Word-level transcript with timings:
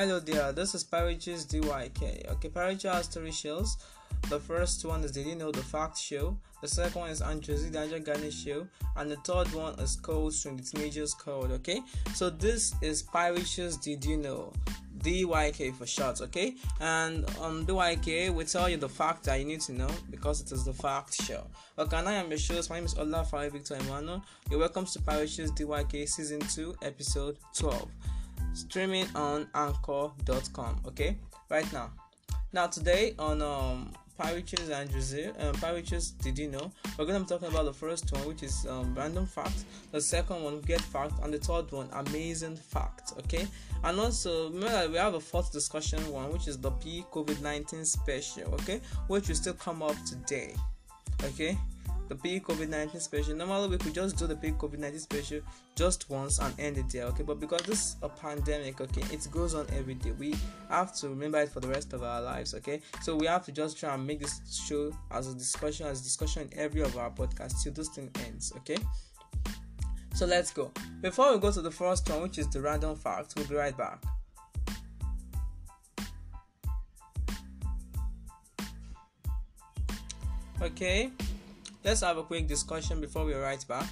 Hello 0.00 0.18
there, 0.18 0.50
this 0.50 0.74
is 0.74 0.82
Parich's 0.82 1.44
DYK. 1.44 2.32
Okay, 2.32 2.48
Parich 2.48 2.90
has 2.90 3.06
three 3.06 3.30
shows. 3.30 3.76
The 4.30 4.40
first 4.40 4.82
one 4.86 5.04
is 5.04 5.12
Did 5.12 5.26
You 5.26 5.34
Know 5.34 5.52
the 5.52 5.62
Fact 5.62 5.98
Show, 5.98 6.38
the 6.62 6.68
second 6.68 6.98
one 6.98 7.10
is 7.10 7.20
Andrew 7.20 7.54
Danger 7.68 7.98
Garnish 7.98 8.42
Show, 8.42 8.66
and 8.96 9.10
the 9.10 9.16
third 9.16 9.52
one 9.52 9.78
is 9.78 9.96
Code 9.96 10.32
String, 10.32 10.56
the 10.56 10.62
Teenagers 10.62 11.12
Code. 11.12 11.50
Okay, 11.50 11.82
so 12.14 12.30
this 12.30 12.74
is 12.80 13.02
Parich's 13.02 13.76
Did 13.76 14.02
You 14.02 14.16
Know? 14.16 14.54
DYK 15.00 15.74
for 15.74 15.86
short, 15.86 16.22
okay? 16.22 16.54
And 16.80 17.26
um, 17.38 17.58
on 17.58 17.66
DYK, 17.66 18.30
we 18.30 18.44
tell 18.44 18.70
you 18.70 18.78
the 18.78 18.88
fact 18.88 19.24
that 19.24 19.38
you 19.38 19.44
need 19.44 19.60
to 19.62 19.72
know 19.72 19.90
because 20.10 20.40
it 20.40 20.50
is 20.50 20.64
the 20.64 20.72
fact 20.72 21.22
show. 21.22 21.46
Okay, 21.78 21.98
and 21.98 22.08
I 22.08 22.14
am 22.14 22.30
your 22.30 22.38
host. 22.38 22.70
My 22.70 22.76
name 22.76 22.86
is 22.86 22.94
Olafare 22.94 23.50
Victor 23.52 23.76
Emmanuel. 23.76 24.22
You're 24.50 24.60
welcome 24.60 24.86
to 24.86 24.98
Parich's 25.00 25.52
DYK 25.52 26.08
Season 26.08 26.40
2, 26.40 26.76
Episode 26.82 27.36
12 27.54 27.88
streaming 28.52 29.06
on 29.14 29.48
anchor.com 29.54 30.80
okay? 30.86 31.16
Right 31.48 31.70
now. 31.72 31.90
Now 32.52 32.66
today 32.66 33.14
on 33.18 33.42
um 33.42 33.92
Pirates 34.20 34.68
and 34.68 34.90
Jose, 34.90 35.30
um, 35.38 35.54
Pirates 35.54 36.10
did 36.10 36.38
you 36.38 36.50
know? 36.50 36.70
We're 36.98 37.06
gonna 37.06 37.20
be 37.20 37.26
talking 37.26 37.48
about 37.48 37.64
the 37.64 37.72
first 37.72 38.12
one 38.12 38.26
which 38.28 38.42
is 38.42 38.66
um, 38.68 38.94
random 38.94 39.24
fact. 39.24 39.64
The 39.92 40.00
second 40.00 40.42
one 40.42 40.60
get 40.60 40.82
fact. 40.82 41.14
And 41.22 41.32
the 41.32 41.38
third 41.38 41.72
one 41.72 41.88
amazing 41.92 42.56
fact 42.56 43.14
okay? 43.20 43.46
And 43.82 43.98
also 43.98 44.48
remember 44.48 44.68
that 44.68 44.90
we 44.90 44.96
have 44.96 45.14
a 45.14 45.20
fourth 45.20 45.50
discussion 45.52 46.00
one 46.12 46.30
which 46.32 46.48
is 46.48 46.58
the 46.58 46.70
P 46.70 47.04
COVID-19 47.10 47.86
special 47.86 48.54
okay? 48.56 48.82
Which 49.06 49.28
will 49.28 49.36
still 49.36 49.54
come 49.54 49.82
up 49.82 49.96
today 50.04 50.54
okay 51.24 51.56
the 52.10 52.16
big 52.16 52.42
COVID 52.42 52.68
19 52.68 53.00
special. 53.00 53.36
Normally, 53.36 53.68
we 53.68 53.78
could 53.78 53.94
just 53.94 54.16
do 54.16 54.26
the 54.26 54.34
big 54.34 54.58
COVID 54.58 54.78
19 54.78 54.98
special 54.98 55.40
just 55.76 56.10
once 56.10 56.40
and 56.40 56.52
end 56.58 56.76
it 56.76 56.90
there, 56.90 57.04
okay? 57.04 57.22
But 57.22 57.38
because 57.38 57.62
this 57.62 57.78
is 57.78 57.96
a 58.02 58.08
pandemic, 58.08 58.80
okay, 58.80 59.02
it 59.14 59.26
goes 59.30 59.54
on 59.54 59.64
every 59.72 59.94
day. 59.94 60.10
We 60.10 60.34
have 60.68 60.92
to 60.96 61.08
remember 61.08 61.38
it 61.38 61.50
for 61.50 61.60
the 61.60 61.68
rest 61.68 61.92
of 61.92 62.02
our 62.02 62.20
lives, 62.20 62.52
okay? 62.54 62.80
So 63.00 63.14
we 63.14 63.26
have 63.26 63.44
to 63.46 63.52
just 63.52 63.78
try 63.78 63.94
and 63.94 64.04
make 64.04 64.18
this 64.18 64.40
show 64.66 64.92
as 65.12 65.28
a 65.28 65.34
discussion, 65.34 65.86
as 65.86 66.00
a 66.00 66.02
discussion 66.02 66.48
in 66.50 66.58
every 66.58 66.80
of 66.80 66.98
our 66.98 67.10
podcasts 67.10 67.62
till 67.62 67.72
this 67.72 67.88
thing 67.90 68.10
ends, 68.26 68.52
okay? 68.56 68.78
So 70.14 70.26
let's 70.26 70.52
go. 70.52 70.72
Before 71.00 71.32
we 71.32 71.38
go 71.38 71.52
to 71.52 71.62
the 71.62 71.70
first 71.70 72.10
one, 72.10 72.22
which 72.22 72.38
is 72.38 72.48
the 72.48 72.60
random 72.60 72.96
fact, 72.96 73.34
we'll 73.36 73.46
be 73.46 73.54
right 73.54 73.76
back. 73.76 74.02
Okay, 80.60 81.10
let's 81.84 82.00
have 82.02 82.18
a 82.18 82.22
quick 82.22 82.46
discussion 82.46 83.00
before 83.00 83.24
we 83.24 83.34
write 83.34 83.66
back. 83.66 83.88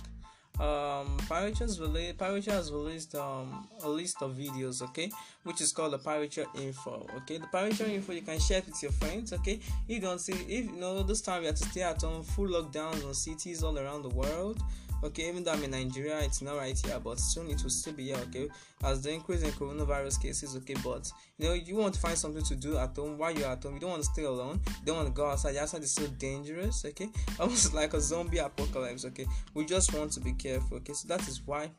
Um, 0.61 1.17
released, 1.31 2.19
has 2.50 2.72
released 2.72 3.14
um, 3.14 3.69
a 3.84 3.89
list 3.89 4.22
of 4.22 4.33
videos, 4.33 4.83
okay, 4.83 5.08
which 5.45 5.61
is 5.61 5.70
called 5.70 5.92
the 5.92 5.98
Pirate 5.98 6.36
Info. 6.56 7.06
Okay, 7.19 7.39
the 7.39 7.47
Pirate 7.47 7.80
Info 7.80 8.12
you 8.12 8.22
can 8.22 8.41
share 8.41 8.58
it 8.58 8.67
with 8.67 8.83
your 8.83 8.91
friends. 8.92 9.33
Okay, 9.33 9.61
you 9.86 10.00
don't 10.00 10.20
see 10.20 10.33
if 10.33 10.67
you 10.67 10.72
know 10.72 11.05
this 11.05 11.20
time 11.20 11.42
we 11.42 11.47
have 11.47 11.55
to 11.55 11.64
stay 11.69 11.83
at 11.83 12.03
home, 12.03 12.25
full 12.25 12.48
lockdowns 12.48 13.06
on 13.06 13.14
cities 13.14 13.62
all 13.62 13.78
around 13.78 14.02
the 14.02 14.08
world 14.08 14.61
okay 15.02 15.28
even 15.28 15.44
though 15.44 15.52
i'm 15.52 15.62
in 15.62 15.70
nigeria 15.70 16.18
it's 16.20 16.42
not 16.42 16.56
right 16.56 16.78
here 16.84 16.98
but 16.98 17.18
soon 17.18 17.50
it 17.50 17.62
will 17.62 17.70
still 17.70 17.92
be 17.92 18.04
here 18.04 18.16
okay? 18.16 18.48
As 18.84 19.02
the 19.02 19.12
increase 19.12 19.42
in 19.42 19.50
coronavirus 19.50 20.22
cases 20.22 20.56
okay 20.56 20.74
but 20.84 21.10
you 21.38 21.48
know 21.48 21.55
you 21.55 21.77
want 21.77 21.94
to 21.94 22.00
find 22.00 22.16
something 22.16 22.44
to 22.44 22.55
do 22.55 22.77
at 22.78 22.94
home 22.94 23.18
while 23.18 23.32
you're 23.32 23.48
at 23.48 23.62
home. 23.62 23.74
You 23.74 23.80
don't 23.80 23.90
want 23.90 24.02
to 24.02 24.08
stay 24.08 24.24
alone. 24.24 24.60
You 24.66 24.86
don't 24.86 24.96
want 24.96 25.08
to 25.08 25.14
go 25.14 25.27
outside. 25.27 25.56
Outside 25.56 25.82
is 25.82 25.92
so 25.92 26.06
dangerous 26.06 26.84
okay? 26.84 27.08
Almost 27.40 27.74
like 27.74 27.94
a 27.94 28.00
zombie 28.00 28.38
apocalypse 28.38 29.05
okay? 29.06 29.27
We 29.55 29.66
just 29.66 29.92
want 29.94 30.12
to 30.12 30.20
be 30.20 30.32
careful 30.32 30.78
okay? 30.78 30.92
So 30.92 31.08
that 31.08 31.27
is 31.28 31.42
why 31.44 31.70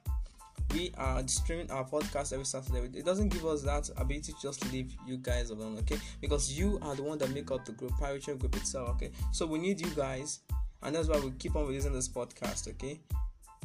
we 0.74 0.92
are 0.98 1.28
streaming 1.28 1.72
our 1.72 1.84
podcast 1.84 2.32
every 2.32 2.46
Saturday. 2.46 3.00
It 3.00 3.06
doesn't 3.06 3.30
give 3.30 3.46
us 3.46 3.64
that 3.64 3.90
ability 3.98 4.34
to 4.34 4.42
just 4.42 4.72
leave 4.72 4.94
you 5.08 5.18
guys 5.18 5.50
alone, 5.50 5.78
okay? 5.80 5.98
Because 6.22 6.52
you 6.52 6.78
are 6.84 6.96
the 6.96 7.02
one 7.02 7.18
that 7.18 7.34
make 7.34 7.50
up 7.50 7.66
the 7.66 7.72
group, 7.72 7.92
Pirate 8.00 8.26
Group 8.38 8.56
itself, 8.56 8.90
okay? 8.90 9.10
So 9.32 9.48
we 9.48 9.58
need 9.58 9.82
you 9.82 9.90
guys 9.96 10.42
and 10.84 10.96
that's 10.96 11.08
why 11.08 11.20
we 11.20 11.32
keep 11.32 11.56
on 11.56 11.68
releasing 11.68 11.94
this 11.94 12.08
podcast 12.08 12.68
okay? 12.68 13.00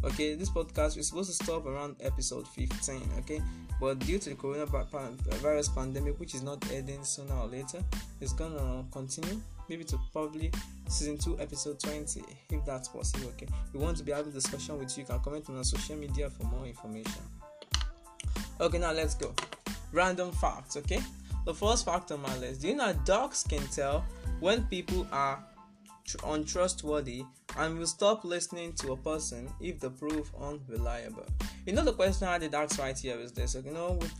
Okay 0.02 0.34
this 0.34 0.50
podcast 0.50 0.98
is 0.98 1.08
supposed 1.08 1.30
to 1.36 1.44
stop 1.44 1.66
around 1.66 1.96
episode 2.00 2.46
15 2.48 3.02
okay? 3.18 3.40
But 3.80 4.00
due 4.00 4.18
to 4.18 4.30
the 4.30 4.36
coronavirus 4.36 5.74
pandemic 5.74 6.18
which 6.20 6.34
is 6.34 6.42
not 6.42 6.64
ending 6.70 7.04
sooner 7.04 7.34
or 7.34 7.46
later 7.46 7.82
it's 8.20 8.32
gonna 8.32 8.84
continue 8.92 9.40
maybe 9.68 9.84
to 9.84 9.98
probably 10.12 10.50
season 10.88 11.16
2 11.16 11.40
episode 11.40 11.80
20 11.80 12.22
if 12.50 12.64
that's 12.64 12.88
possible 12.88 13.28
okay? 13.28 13.48
We 13.72 13.80
want 13.80 13.96
to 13.98 14.02
be 14.04 14.12
having 14.12 14.32
discussion 14.32 14.78
with 14.78 14.96
you. 14.96 15.02
You 15.02 15.08
can 15.08 15.20
comment 15.20 15.48
on 15.48 15.56
our 15.56 15.64
social 15.64 15.96
media 15.96 16.28
for 16.30 16.44
more 16.44 16.66
information. 16.66 17.22
Okay 18.60 18.78
now 18.78 18.92
let's 18.92 19.14
go. 19.14 19.32
Random 19.92 20.32
facts 20.32 20.76
okay? 20.76 21.00
The 21.46 21.54
first 21.54 21.84
fact 21.84 22.10
on 22.10 22.22
my 22.22 22.36
list. 22.38 22.62
Do 22.62 22.68
you 22.68 22.76
know 22.76 22.92
dogs 23.04 23.44
can 23.48 23.62
tell 23.68 24.04
when 24.40 24.64
people 24.64 25.06
are 25.12 25.42
untrustworthy 26.24 27.24
and 27.56 27.78
will 27.78 27.86
stop 27.86 28.24
listening 28.24 28.72
to 28.74 28.92
a 28.92 28.96
person 28.96 29.48
if 29.60 29.80
the 29.80 29.90
proof 29.90 30.30
unreliable. 30.40 31.26
You 31.66 31.72
know 31.72 31.84
the 31.84 31.92
question 31.92 32.28
I 32.28 32.38
did 32.38 32.54
ask 32.54 32.78
right 32.78 32.98
here 32.98 33.18
is 33.18 33.32
this. 33.32 33.54
You 33.54 33.72
know 33.72 33.98
we've, 34.00 34.14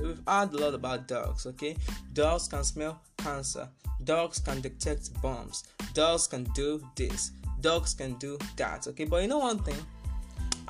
we've 0.00 0.20
heard 0.26 0.52
a 0.52 0.58
lot 0.58 0.74
about 0.74 1.08
dogs. 1.08 1.46
Okay, 1.46 1.76
dogs 2.12 2.48
can 2.48 2.64
smell 2.64 3.00
cancer. 3.18 3.68
Dogs 4.04 4.40
can 4.40 4.60
detect 4.60 5.20
bombs. 5.20 5.64
Dogs 5.94 6.26
can 6.26 6.44
do 6.54 6.82
this. 6.96 7.32
Dogs 7.60 7.94
can 7.94 8.14
do 8.14 8.38
that. 8.56 8.86
Okay, 8.88 9.04
but 9.04 9.22
you 9.22 9.28
know 9.28 9.38
one 9.38 9.58
thing 9.58 9.76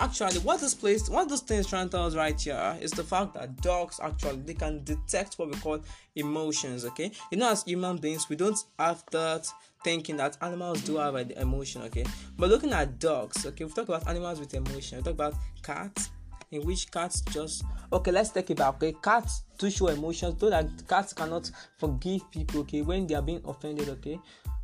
actually 0.01 0.39
what 0.41 0.61
this 0.61 0.75
place 0.75 1.09
what 1.11 1.29
this 1.29 1.43
thing 1.43 1.59
is 1.59 1.67
trying 1.67 1.87
to 1.87 1.97
tell 1.97 2.07
us 2.07 2.15
right 2.15 2.41
here 2.41 2.77
is 2.81 2.91
the 2.91 3.05
fact 3.05 3.35
that 3.35 3.61
dogs 3.61 4.01
actually 4.03 4.41
they 4.43 4.55
can 4.55 4.83
detect 4.85 5.35
what 5.35 5.49
we 5.49 5.55
call 5.61 5.79
emotions 6.17 6.85
okay 6.85 7.11
you 7.31 7.37
know 7.37 7.51
as 7.51 7.63
human 7.65 7.99
beings 7.99 8.29
we 8.29 8.37
don't 8.37 8.59
have 8.79 9.05
that 9.11 9.47
thinking 9.83 10.17
that 10.17 10.37
animals 10.43 10.83
do 10.83 10.97
have 10.97 11.15
an 11.15 11.31
emotion 11.33 11.83
okay? 11.83 12.05
But 12.37 12.51
looking 12.51 12.73
at 12.73 12.99
dogs 12.99 13.47
okay 13.47 13.65
we 13.65 13.71
talk 13.71 13.89
about 13.89 14.09
animals 14.09 14.41
with 14.41 14.55
emotion 14.55 14.99
we 14.99 15.05
talk 15.05 15.15
about 15.15 15.35
cats 15.63 16.11
in 16.51 16.65
which 16.67 16.91
cats 16.91 17.21
just 17.33 17.65
okay 17.93 18.11
let's 18.11 18.31
take 18.31 18.51
it 18.51 18.59
back 18.59 18.75
okay? 18.75 18.95
Cats 19.03 19.45
do 19.59 19.71
show 19.71 19.89
emotions 19.89 20.35
though 20.39 20.51
that 20.51 20.69
cats 20.89 21.13
cannot 21.13 21.51
forgive 21.79 22.31
people 22.31 22.61
okay 22.61 22.83
when 22.83 23.07
they 23.07 23.15
are 23.15 23.23
being 23.23 23.43
offended 23.45 23.89
okay 23.89 24.19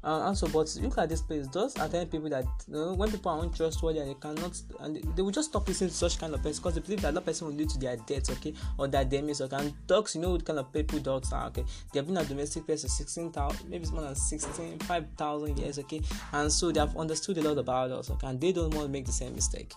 and 0.07 0.23
also 0.23 0.47
but 0.47 0.73
look 0.81 0.99
at 0.99 1.09
this 1.09 1.21
place 1.21 1.49
those 1.49 1.77
are 1.77 1.89
ten 1.89 2.07
people 2.07 2.29
that 2.29 2.45
you 2.69 2.75
know, 2.75 2.95
when 2.95 3.11
people 3.11 3.33
are 3.33 3.43
untrustworthy 3.43 3.99
and 3.99 4.11
they 4.11 4.15
cannot 4.15 4.61
and 4.81 4.97
they, 5.17 5.23
will 5.23 5.33
just 5.33 5.51
stop 5.51 5.67
listening 5.67 5.91
to 5.91 5.97
such 5.97 6.19
kind 6.19 6.33
of 6.33 6.43
person 6.43 6.63
because 6.63 6.75
they 6.75 6.81
believe 6.81 7.03
that 7.03 7.13
that 7.13 7.25
person 7.25 7.49
will 7.49 7.55
lead 7.55 7.69
to 7.69 7.79
their 7.79 7.97
death 7.97 8.31
okay 8.31 8.55
or 8.79 8.87
that 8.87 9.11
they 9.11 9.21
demise 9.21 9.41
okay 9.41 9.57
and 9.57 9.75
dogs 9.89 10.15
you 10.15 10.21
know 10.21 10.31
what 10.31 10.45
kind 10.45 10.61
of 10.61 10.73
people 10.73 10.99
dogs 11.01 11.33
are 11.33 11.49
okay 11.49 11.65
they 11.93 11.99
have 11.99 12.07
been 12.07 12.17
a 12.17 12.25
domestic 12.25 12.65
pet 12.67 12.79
for 12.79 12.89
16,000 12.89 13.69
maybe 13.69 13.83
it's 13.83 13.91
more 13.91 14.03
than 14.03 14.15
16 14.15 14.79
5,000 14.79 15.59
years 15.59 15.79
okay 15.81 16.01
and 16.33 16.53
so 16.53 16.71
they 16.71 16.79
have 16.79 16.97
understood 16.97 17.39
a 17.39 17.43
lot 17.43 17.59
about 17.59 17.91
us 17.91 18.09
okay 18.11 18.29
and 18.29 18.41
they 18.41 18.53
don't 18.53 18.73
want 18.75 18.87
to 18.87 18.93
make 18.93 19.07
the 19.07 19.13
same 19.13 19.35
mistake 19.35 19.75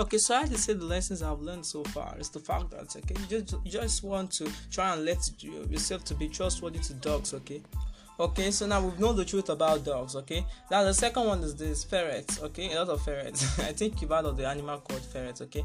Okay, 0.00 0.18
so 0.18 0.32
I 0.36 0.40
have 0.42 0.50
to 0.50 0.58
say 0.58 0.74
the 0.74 0.84
lessons 0.84 1.22
I've 1.22 1.40
learned 1.40 1.66
so 1.66 1.82
far 1.82 2.16
is 2.20 2.28
the 2.30 2.38
fact 2.38 2.70
that 2.70 2.94
okay, 2.96 3.16
you 3.28 3.42
just 3.42 3.56
you 3.64 3.72
just 3.72 4.04
want 4.04 4.30
to 4.34 4.48
try 4.70 4.92
and 4.94 5.04
let 5.04 5.28
yourself 5.42 6.04
to 6.04 6.14
be 6.14 6.28
trustworthy 6.28 6.78
to 6.78 6.94
dogs. 6.94 7.34
Okay, 7.34 7.62
okay 8.20 8.50
so 8.50 8.66
now 8.66 8.80
we've 8.80 8.98
known 8.98 9.16
the 9.16 9.24
truth 9.24 9.48
about 9.48 9.84
dogs 9.84 10.16
okay? 10.16 10.44
Now 10.70 10.82
the 10.82 10.94
second 10.94 11.26
one 11.26 11.40
is 11.42 11.54
this 11.54 11.84
ferrets 11.84 12.42
okay? 12.42 12.72
A 12.72 12.78
lot 12.80 12.88
of 12.88 13.02
ferrets. 13.02 13.58
I 13.60 13.72
think 13.72 14.00
you've 14.00 14.10
heard 14.10 14.24
of 14.24 14.36
the 14.36 14.46
animal 14.46 14.78
called 14.78 15.02
ferrets 15.02 15.40
okay? 15.42 15.64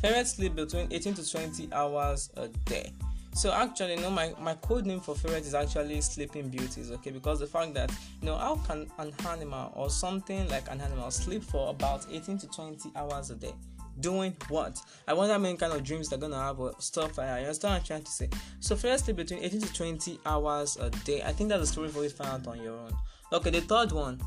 Ferrets 0.00 0.32
sleep 0.32 0.54
between 0.54 0.88
18 0.90 1.14
to 1.14 1.30
20 1.30 1.72
hours 1.72 2.30
a 2.36 2.48
day. 2.48 2.92
So 3.34 3.52
actually 3.52 3.94
you 3.94 4.00
know 4.00 4.10
my, 4.10 4.34
my 4.40 4.54
code 4.54 4.86
name 4.86 5.00
for 5.00 5.14
ferret 5.14 5.44
is 5.44 5.54
actually 5.54 6.00
sleeping 6.02 6.48
beauties 6.48 6.90
okay? 6.90 7.10
Because 7.10 7.40
the 7.40 7.46
fact 7.46 7.74
that 7.74 7.90
you 8.20 8.26
know 8.26 8.36
how 8.36 8.56
can 8.66 8.90
an 8.98 9.12
animal 9.26 9.72
or 9.74 9.88
something 9.88 10.48
like 10.48 10.70
an 10.70 10.80
animal 10.80 11.10
sleep 11.10 11.42
for 11.42 11.70
about 11.70 12.06
18 12.10 12.38
to 12.38 12.46
20 12.48 12.90
hours 12.96 13.30
a 13.30 13.34
day 13.36 13.54
doing 14.00 14.36
what? 14.48 14.80
I 15.06 15.14
wonder 15.14 15.34
how 15.34 15.38
many 15.38 15.56
kind 15.56 15.72
of 15.72 15.82
dreams 15.82 16.08
they're 16.08 16.18
gonna 16.18 16.40
have 16.40 16.60
or 16.60 16.74
stuff. 16.78 17.16
You 17.16 17.22
understand 17.22 17.72
what 17.72 17.80
I'm 17.80 17.86
trying 17.86 18.02
to 18.04 18.10
say? 18.10 18.28
So 18.60 18.76
firstly, 18.76 19.12
between 19.12 19.42
18 19.42 19.60
to 19.60 19.72
20 19.72 20.20
hours 20.26 20.76
a 20.76 20.90
day. 20.90 21.22
I 21.22 21.32
think 21.32 21.48
that's 21.48 21.62
a 21.62 21.66
story 21.66 21.88
for 21.88 22.02
you 22.02 22.08
to 22.08 22.14
find 22.14 22.30
out 22.30 22.46
on 22.46 22.62
your 22.62 22.78
own. 22.78 22.92
Okay, 23.32 23.50
the 23.50 23.60
third 23.60 23.92
one. 23.92 24.20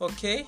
Okay, 0.00 0.46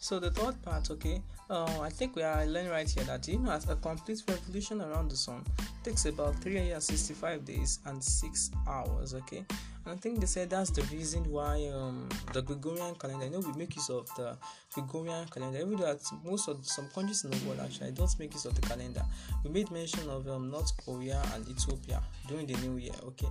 so 0.00 0.18
the 0.18 0.30
third 0.30 0.60
part, 0.62 0.90
okay, 0.90 1.22
uh, 1.50 1.80
I 1.80 1.90
think 1.90 2.16
we 2.16 2.22
are 2.22 2.44
learning 2.46 2.70
right 2.70 2.88
here 2.88 3.04
that 3.04 3.26
you 3.28 3.38
know 3.38 3.58
a 3.68 3.76
complete 3.76 4.22
revolution 4.28 4.80
around 4.80 5.10
the 5.10 5.16
sun 5.16 5.44
takes 5.84 6.06
about 6.06 6.34
365 6.36 7.44
days 7.44 7.78
and 7.86 8.02
6 8.02 8.50
hours, 8.66 9.14
okay? 9.14 9.44
I 9.86 9.94
think 9.94 10.18
they 10.20 10.26
said 10.26 10.50
that's 10.50 10.70
the 10.70 10.82
reason 10.94 11.30
why 11.30 11.70
um, 11.72 12.08
the 12.32 12.42
Gregorian 12.42 12.96
calendar, 12.96 13.26
I 13.26 13.28
know 13.28 13.38
we 13.38 13.52
make 13.52 13.76
use 13.76 13.88
of 13.88 14.08
the 14.16 14.36
Gregorian 14.74 15.26
calendar, 15.28 15.58
even 15.58 15.76
though 15.76 15.96
most 16.24 16.48
of 16.48 16.66
some 16.66 16.88
countries 16.88 17.22
in 17.24 17.30
the 17.30 17.38
world 17.46 17.60
actually 17.60 17.92
don't 17.92 18.18
make 18.18 18.32
use 18.32 18.46
of 18.46 18.54
the 18.54 18.62
calendar. 18.62 19.04
We 19.44 19.50
made 19.50 19.70
mention 19.70 20.08
of 20.10 20.26
um, 20.28 20.50
North 20.50 20.72
Korea 20.84 21.22
and 21.34 21.48
Ethiopia 21.48 22.02
during 22.26 22.46
the 22.46 22.54
new 22.66 22.78
year, 22.78 22.94
okay? 23.04 23.28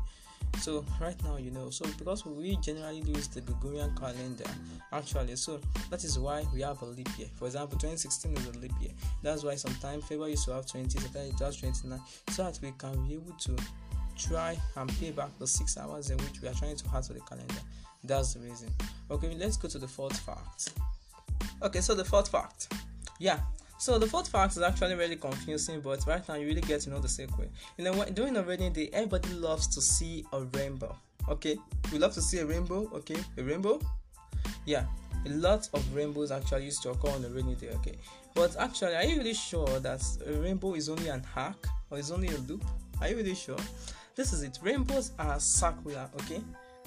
so 0.60 0.86
right 1.02 1.22
now 1.24 1.38
you 1.38 1.52
know 1.52 1.70
so 1.70 1.86
because 1.98 2.26
we 2.26 2.56
generally 2.58 3.02
use 3.02 3.28
the 3.28 3.42
gregorian 3.42 3.94
calendar 3.96 4.46
actually 4.94 5.36
so 5.36 5.60
that 5.90 6.04
is 6.04 6.18
why 6.18 6.44
we 6.54 6.62
have 6.62 6.82
a 6.82 6.86
leap 6.86 7.10
year 7.18 7.28
for 7.36 7.46
example 7.46 7.78
2016 7.78 8.38
is 8.38 8.48
a 8.48 8.60
leap 8.60 8.72
year 8.80 8.92
that's 9.22 9.44
why 9.44 9.56
sometimes 9.56 10.04
february 10.06 10.32
used 10.32 10.46
to 10.46 10.54
have 10.54 10.66
20 10.66 10.98
sometimes 10.98 11.34
it 11.34 11.44
has 11.44 11.58
29 11.58 12.00
so 12.30 12.44
that 12.44 12.60
we 12.62 12.72
can 12.78 13.08
be 13.08 13.16
able 13.16 13.34
to 13.34 13.56
try 14.18 14.58
and 14.76 14.90
pay 15.00 15.12
back 15.12 15.30
the 15.40 15.48
six 15.48 15.78
hours 15.78 16.10
in 16.10 16.18
which 16.18 16.42
we 16.42 16.48
are 16.48 16.54
trying 16.54 16.76
to 16.76 16.86
add 16.94 17.04
to 17.04 17.14
the 17.14 17.22
calendar. 17.22 17.56
That's 18.04 18.34
the 18.34 18.42
reason. 18.42 18.70
Okay, 19.10 19.36
let's 19.36 19.58
go 19.58 19.68
to 19.68 19.80
the 19.80 19.88
fourth 19.88 20.20
fact. 20.20 20.74
Okay, 21.62 21.82
so 21.82 21.96
the 21.96 22.06
fourth 22.06 22.30
fact. 22.30 22.72
Yeah, 23.20 23.40
so 23.78 24.00
the 24.00 24.08
fourth 24.08 24.28
fact 24.28 24.56
is 24.56 24.62
actually 24.62 24.96
really 24.96 25.16
confusing, 25.16 25.82
but 25.82 26.06
right 26.08 26.28
now 26.28 26.36
you 26.36 26.48
really 26.48 26.62
get 26.62 26.82
to 26.82 26.90
know 26.90 27.00
the 27.00 27.10
sequel. 27.10 27.46
You 27.78 27.84
know, 27.84 28.06
during 28.06 28.38
a 28.38 28.44
rainy 28.44 28.70
day, 28.70 28.90
everybody 28.94 29.30
loves 29.34 29.68
to 29.68 29.82
see 29.82 30.26
a 30.34 30.42
rainbow. 30.42 30.96
Okay, 31.30 31.58
we 31.92 31.98
love 31.98 32.14
to 32.14 32.22
see 32.22 32.40
a 32.40 32.46
rainbow. 32.46 32.90
Okay, 32.94 33.18
a 33.38 33.44
rainbow. 33.44 33.80
Yeah, 34.66 34.86
a 35.26 35.30
lot 35.30 35.68
of 35.74 35.96
rainbows 35.96 36.32
actually 36.32 36.66
used 36.66 36.84
to 36.84 36.92
occur 36.92 37.10
on 37.10 37.26
a 37.26 37.30
rainy 37.30 37.56
day. 37.56 37.70
Okay, 37.76 37.98
but 38.34 38.56
actually, 38.58 38.96
are 38.96 39.04
you 39.04 39.18
really 39.18 39.34
sure 39.34 39.80
that 39.80 40.02
a 40.26 40.34
rainbow 40.34 40.74
is 40.76 40.88
only 40.90 41.10
an 41.10 41.24
arc 41.36 41.68
or 41.90 41.98
is 41.98 42.12
only 42.12 42.28
a 42.30 42.38
loop? 42.48 42.64
Are 43.02 43.10
you 43.10 43.18
really 43.18 43.36
sure? 43.36 43.58
This 44.16 44.32
is 44.32 44.44
it. 44.44 44.60
Rainbows 44.62 45.12
are 45.20 45.40
circular. 45.40 46.10
Okay, 46.22 46.42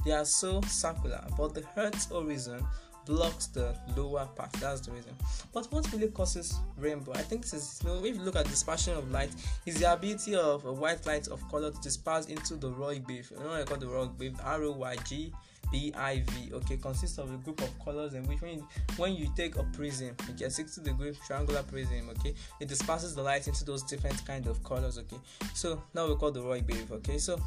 they 0.05 0.13
are 0.13 0.25
so 0.25 0.61
circular, 0.63 1.25
but 1.37 1.55
the 1.55 1.65
Earth's 1.77 2.07
horizon 2.07 2.65
blocks 3.05 3.47
the 3.47 3.75
lower 3.97 4.27
part. 4.37 4.53
That's 4.55 4.81
the 4.83 4.93
reason. 4.93 5.13
But 5.53 5.71
what 5.73 5.91
really 5.93 6.09
causes 6.09 6.59
rainbow? 6.77 7.13
I 7.15 7.23
think 7.23 7.43
this 7.43 7.55
is 7.55 7.81
you 7.83 7.89
know 7.89 8.05
if 8.05 8.17
you 8.17 8.23
look 8.23 8.37
at 8.37 8.47
dispersion 8.47 8.97
of 8.97 9.11
light, 9.11 9.31
is 9.67 9.81
the 9.81 9.93
ability 9.93 10.37
of 10.37 10.65
white 10.65 11.05
light 11.07 11.29
of 11.29 11.47
color 11.49 11.71
to 11.71 11.81
disperse 11.81 12.27
into 12.27 12.57
the 12.57 12.71
Roig 12.71 13.07
wave. 13.09 13.31
You 13.31 13.43
know 13.43 13.53
I 13.53 13.65
call 13.65 13.79
the 13.79 13.87
Roig 13.87 14.19
wave? 14.19 14.37
R 14.45 14.63
O 14.63 14.73
Y 14.73 14.97
G 15.05 15.33
BIV 15.73 16.53
okay 16.53 16.77
consists 16.77 17.19
of 17.19 17.33
a 17.33 17.37
group 17.39 17.61
of 17.63 17.85
colors 17.85 18.15
in 18.15 18.25
which 18.25 18.41
when 18.41 18.55
you, 18.55 18.69
when 18.97 19.15
you 19.15 19.29
take 19.37 19.57
a 19.57 19.63
prism 19.65 20.15
you 20.27 20.35
get 20.35 20.53
60 20.53 20.83
degree 20.83 21.13
triangular 21.27 21.63
prism 21.63 22.09
okay 22.11 22.35
it 22.61 22.69
disperses 22.69 23.15
the 23.15 23.23
light 23.23 23.47
into 23.47 23.65
those 23.65 23.83
different 23.83 24.25
kind 24.27 24.47
of 24.47 24.63
colors 24.65 24.99
okay. 24.99 25.19
So 25.55 25.83
now 25.95 26.07
we 26.07 26.15
call 26.17 26.31
the 26.31 26.43
Roy 26.43 26.63
wave 26.67 26.91
okay. 26.93 27.19
So 27.19 27.41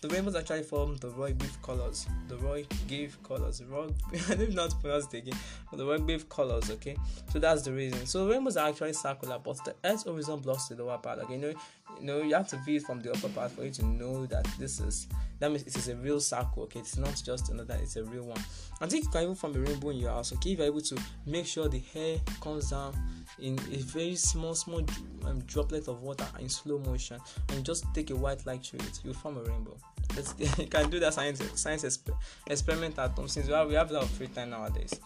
the 0.00 0.08
rainbows 0.08 0.34
actually 0.34 0.62
form 0.62 0.96
the 0.96 1.10
Roy 1.10 1.34
wave 1.38 1.62
colors. 1.62 2.06
The 2.28 2.36
Roy 2.38 2.66
gave 2.86 3.22
colors. 3.22 3.62
Roy 3.62 3.88
I 4.12 4.18
how 4.18 4.68
to 4.68 4.76
pronounce 4.80 5.12
it 5.12 5.18
again. 5.18 5.38
But 5.70 5.78
the 5.78 5.86
Roy 5.86 5.98
wave 5.98 6.28
colors 6.28 6.70
okay. 6.70 6.96
So 7.32 7.38
that's 7.38 7.62
the 7.62 7.72
reason. 7.72 8.06
So 8.06 8.28
rainbows 8.28 8.56
are 8.56 8.68
actually 8.68 8.92
circular 8.92 9.38
but 9.42 9.64
the 9.64 9.74
earth's 9.84 10.04
horizon 10.04 10.40
blocks 10.40 10.68
the 10.68 10.82
lower 10.82 10.98
part 10.98 11.18
okay. 11.20 11.34
You 11.34 11.40
know 11.40 11.54
you 11.98 12.06
know 12.06 12.22
you 12.22 12.34
have 12.34 12.48
to 12.48 12.56
view 12.58 12.76
it 12.76 12.82
from 12.82 13.00
the 13.00 13.10
upper 13.12 13.28
part 13.28 13.50
for 13.50 13.64
you 13.64 13.70
to 13.70 13.84
know 13.84 14.26
that 14.26 14.44
this 14.58 14.80
is 14.80 15.06
that 15.38 15.50
means 15.50 15.62
it 15.62 15.76
is 15.76 15.88
a 15.88 15.96
real 15.96 16.20
circle 16.20 16.64
okay? 16.64 16.80
It's 16.80 16.96
not 16.96 17.20
just 17.24 17.50
another 17.50 17.78
it's 17.80 17.96
a 17.96 18.04
real 18.04 18.24
one. 18.24 18.40
I 18.80 18.86
think 18.86 19.04
you 19.04 19.10
can 19.10 19.22
even 19.22 19.34
form 19.34 19.54
a 19.54 19.58
rainbow 19.58 19.90
in 19.90 19.98
your 19.98 20.10
house 20.10 20.32
okay? 20.34 20.52
If 20.52 20.58
you're 20.58 20.66
able 20.66 20.80
to 20.80 20.98
make 21.26 21.46
sure 21.46 21.68
the 21.68 21.78
hair 21.78 22.18
comes 22.40 22.70
down 22.70 22.94
in 23.38 23.58
a 23.72 23.78
very 23.78 24.16
small 24.16 24.54
small 24.54 24.84
um, 25.24 25.40
droplet 25.46 25.88
of 25.88 26.02
water 26.02 26.26
in 26.38 26.48
slow 26.48 26.78
motion 26.78 27.20
and 27.50 27.64
just 27.64 27.84
take 27.94 28.10
a 28.10 28.16
white 28.16 28.44
light 28.46 28.64
through 28.64 28.80
it 28.80 29.00
you 29.04 29.12
form 29.12 29.38
a 29.38 29.42
rainbow. 29.42 29.76
Let's, 30.14 30.34
you 30.58 30.66
can 30.66 30.88
do 30.90 30.98
that 31.00 31.14
science 31.14 31.42
science 31.54 31.84
exp- 31.84 32.16
experiment 32.46 32.98
at 32.98 33.10
home 33.10 33.28
since 33.28 33.46
we 33.46 33.52
have, 33.52 33.68
we 33.68 33.74
have 33.74 33.90
a 33.90 33.94
lot 33.94 34.02
of 34.04 34.10
free 34.10 34.28
time 34.28 34.50
nowadays. 34.50 34.98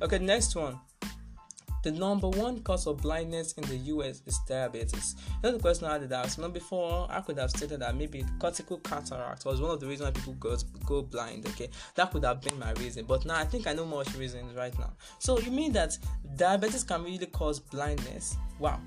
Okay 0.00 0.18
next 0.18 0.54
one 0.56 0.78
the 1.86 1.92
number 1.92 2.28
one 2.28 2.58
cause 2.62 2.88
of 2.88 3.00
blindness 3.00 3.52
in 3.52 3.62
the 3.68 3.76
US 3.94 4.20
is 4.26 4.40
diabetes. 4.48 5.14
The 5.40 5.56
question 5.60 5.86
I 5.86 5.98
did 5.98 6.12
ask. 6.12 6.36
Now, 6.36 6.48
before 6.48 7.06
I 7.08 7.20
could 7.20 7.38
have 7.38 7.50
stated 7.50 7.78
that 7.78 7.94
maybe 7.94 8.24
cortical 8.40 8.78
cataract 8.78 9.44
was 9.44 9.60
one 9.60 9.70
of 9.70 9.78
the 9.78 9.86
reasons 9.86 10.08
why 10.08 10.10
people 10.10 10.32
go 10.32 10.56
go 10.84 11.02
blind. 11.02 11.46
Okay, 11.46 11.68
that 11.94 12.10
could 12.10 12.24
have 12.24 12.40
been 12.40 12.58
my 12.58 12.72
reason. 12.72 13.04
But 13.04 13.24
now 13.24 13.36
I 13.36 13.44
think 13.44 13.68
I 13.68 13.72
know 13.72 13.84
more 13.84 14.02
reasons 14.18 14.56
right 14.56 14.76
now. 14.80 14.94
So 15.20 15.38
you 15.38 15.52
mean 15.52 15.70
that 15.74 15.96
diabetes 16.34 16.82
can 16.82 17.04
really 17.04 17.26
cause 17.26 17.60
blindness? 17.60 18.36
Wow. 18.58 18.80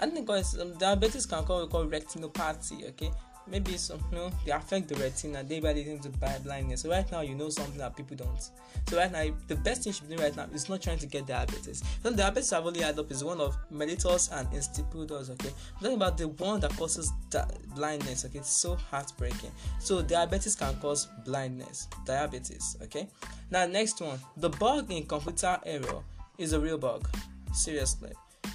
I 0.00 0.06
think 0.06 0.26
because 0.26 0.58
um, 0.58 0.72
diabetes 0.78 1.26
can 1.26 1.44
cause 1.44 1.68
retinopathy. 1.68 2.88
Okay, 2.90 3.10
maybe 3.46 3.76
some 3.76 4.00
you 4.10 4.18
know 4.18 4.30
they 4.44 4.52
affect 4.52 4.88
the 4.88 4.94
retina 4.96 5.42
day 5.42 5.60
by 5.60 5.72
day 5.72 5.86
into 5.86 6.08
bad 6.08 6.44
blindness. 6.44 6.82
So 6.82 6.90
right 6.90 7.10
now 7.10 7.20
you 7.20 7.34
know 7.34 7.48
something 7.48 7.78
that 7.78 7.96
people 7.96 8.16
don't. 8.16 8.40
So 8.88 8.96
right 8.96 9.10
now 9.10 9.24
the 9.48 9.56
best 9.56 9.82
thing 9.82 9.90
you 9.90 9.94
should 9.94 10.08
doing 10.08 10.20
right 10.20 10.36
now 10.36 10.46
is 10.52 10.68
not 10.68 10.82
trying 10.82 10.98
to 10.98 11.06
get 11.06 11.26
diabetes. 11.26 11.82
The 12.02 12.10
diabetes 12.10 12.52
i've 12.52 12.66
only 12.66 12.80
had 12.80 12.98
up 12.98 13.10
is 13.10 13.24
one 13.24 13.40
of 13.40 13.56
mellitus 13.72 14.30
and 14.32 14.48
insipidus 14.50 15.30
okay? 15.30 15.50
I'm 15.76 15.82
talking 15.82 15.96
about 15.96 16.18
the 16.18 16.28
one 16.28 16.60
that 16.60 16.76
causes 16.76 17.12
di- 17.30 17.44
blindness 17.74 18.24
okay? 18.24 18.38
It's 18.38 18.50
so 18.50 18.76
heartbreaking. 18.76 19.50
So 19.78 20.02
diabetes 20.02 20.56
can 20.56 20.74
cause 20.76 21.08
blindness 21.24 21.88
diabetes 22.04 22.76
okay? 22.82 23.08
Now 23.50 23.66
next 23.66 24.00
one. 24.00 24.18
The 24.36 24.50
bug 24.50 24.90
in 24.90 25.06
computer 25.06 25.58
error 25.64 26.02
is 26.38 26.52
a 26.52 26.60
real 26.60 26.78
bug. 26.78 27.08
Seriously. 27.52 28.12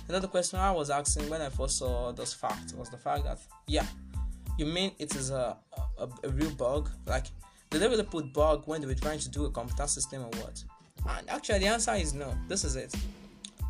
Another 0.09 0.27
question 0.27 0.59
i 0.59 0.71
was 0.71 0.89
asking 0.89 1.29
when 1.29 1.41
i 1.41 1.49
first 1.49 1.77
saw 1.77 2.11
this 2.11 2.33
fact 2.33 2.73
was 2.75 2.89
the 2.89 2.97
fact 2.97 3.25
that 3.25 3.39
yeah 3.67 3.85
you 4.57 4.65
mean 4.65 4.91
it 4.99 5.15
is 5.15 5.29
a, 5.29 5.57
a, 5.97 6.07
a 6.23 6.29
real 6.29 6.51
bug? 6.51 6.89
Like, 7.05 7.25
did 7.69 7.81
they 7.81 7.87
really 7.87 8.03
put 8.03 8.33
bug 8.33 8.63
when 8.65 8.81
they 8.81 8.87
were 8.87 8.95
trying 8.95 9.19
to 9.19 9.29
do 9.29 9.45
a 9.45 9.51
computer 9.51 9.87
system 9.87 10.23
or 10.23 10.31
what? 10.41 10.63
And 11.07 11.29
actually, 11.29 11.59
the 11.59 11.67
answer 11.67 11.93
is 11.93 12.13
no. 12.13 12.33
This 12.47 12.63
is 12.63 12.75
it. 12.75 12.93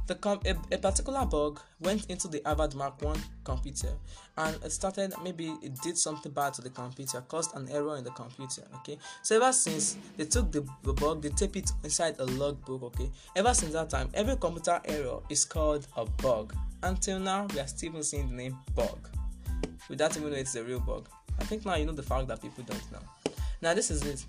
The 0.08 0.16
com- 0.16 0.40
a, 0.46 0.56
a, 0.74 0.78
particular 0.78 1.26
bug 1.26 1.60
went 1.82 2.06
into 2.06 2.30
the 2.30 2.42
Harvard 2.46 2.74
Mark 2.76 3.02
1 3.02 3.20
computer 3.44 3.90
and 4.38 4.56
it 4.64 4.72
started 4.72 5.14
maybe 5.22 5.54
it 5.62 5.76
did 5.82 5.98
something 5.98 6.32
bad 6.32 6.54
to 6.54 6.62
the 6.62 6.70
computer, 6.70 7.20
caused 7.28 7.54
an 7.58 7.68
error 7.70 7.98
in 7.98 8.06
the 8.06 8.12
computer. 8.12 8.62
Okay, 8.76 8.98
so 9.22 9.36
ever 9.36 9.52
since 9.52 9.98
they 10.16 10.24
took 10.24 10.50
the, 10.50 10.66
the 10.84 10.94
bug, 10.94 11.22
they 11.22 11.30
tape 11.30 11.58
it 11.58 11.70
inside 11.84 12.16
a 12.20 12.26
logbook. 12.26 12.84
Okay, 12.84 13.12
ever 13.36 13.54
since 13.54 13.74
that 13.74 13.90
time, 13.90 14.10
every 14.14 14.38
computer 14.38 14.80
error 14.86 15.20
is 15.30 15.44
called 15.44 15.86
a 15.98 16.06
bug. 16.06 16.56
Until 16.84 17.20
now, 17.20 17.46
we 17.54 17.60
are 17.60 17.68
still 17.68 18.02
seeing 18.02 18.30
the 18.30 18.36
name 18.36 18.58
bug 18.76 19.10
without 19.90 20.16
even 20.18 20.30
knowing 20.30 20.42
it's 20.42 20.56
a 20.56 20.64
real 20.64 20.80
bug. 20.80 21.08
I 21.40 21.44
think 21.44 21.66
now 21.66 21.76
you 21.76 21.86
know 21.86 21.94
the 21.94 22.04
fact 22.04 22.28
that 22.28 22.42
people 22.42 22.64
don't 22.64 22.92
know. 22.92 23.00
Now 23.62 23.74
this 23.74 23.92
is 23.92 24.04
it. 24.06 24.26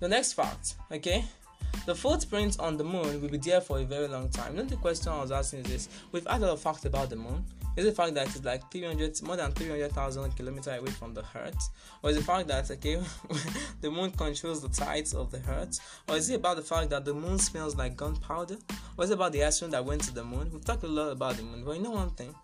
The 0.00 0.08
next 0.08 0.34
fact, 0.34 0.74
okay? 0.92 1.24
The 1.86 1.94
footprint 1.94 2.58
on 2.60 2.76
the 2.76 2.84
moon 2.84 3.20
will 3.20 3.28
be 3.28 3.38
there 3.38 3.60
for 3.60 3.78
a 3.78 3.84
very 3.84 4.08
long 4.08 4.28
time. 4.28 4.56
Then 4.56 4.68
the 4.68 4.76
question 4.76 5.10
I 5.12 5.20
was 5.20 5.32
asking 5.32 5.60
is 5.60 5.66
this: 5.66 5.88
We've 6.12 6.26
had 6.26 6.42
a 6.42 6.46
lot 6.46 6.52
of 6.52 6.60
facts 6.60 6.84
about 6.84 7.10
the 7.10 7.16
moon. 7.16 7.44
Is 7.76 7.84
the 7.84 7.92
fact 7.92 8.14
that 8.14 8.26
it's 8.26 8.44
like 8.44 8.72
300, 8.72 9.22
more 9.22 9.36
than 9.36 9.52
300,000 9.52 10.32
kilometers 10.36 10.80
away 10.80 10.90
from 10.90 11.14
the 11.14 11.22
Earth, 11.36 11.70
or 12.02 12.10
is 12.10 12.16
the 12.16 12.24
fact 12.24 12.48
that 12.48 12.68
okay, 12.72 13.00
the 13.80 13.90
moon 13.90 14.10
controls 14.10 14.60
the 14.60 14.68
tides 14.68 15.14
of 15.14 15.30
the 15.30 15.40
Earth, 15.48 15.78
or 16.08 16.16
is 16.16 16.28
it 16.28 16.34
about 16.34 16.56
the 16.56 16.62
fact 16.62 16.90
that 16.90 17.04
the 17.04 17.14
moon 17.14 17.38
smells 17.38 17.76
like 17.76 17.96
gunpowder, 17.96 18.56
or 18.96 19.04
is 19.04 19.10
it 19.10 19.14
about 19.14 19.30
the 19.30 19.42
astronaut 19.42 19.72
that 19.72 19.84
went 19.84 20.02
to 20.02 20.12
the 20.12 20.24
moon? 20.24 20.50
We've 20.52 20.64
talked 20.64 20.82
a 20.82 20.88
lot 20.88 21.12
about 21.12 21.36
the 21.36 21.44
moon, 21.44 21.62
but 21.64 21.76
you 21.76 21.82
know 21.82 21.92
one 21.92 22.10
thing: 22.10 22.34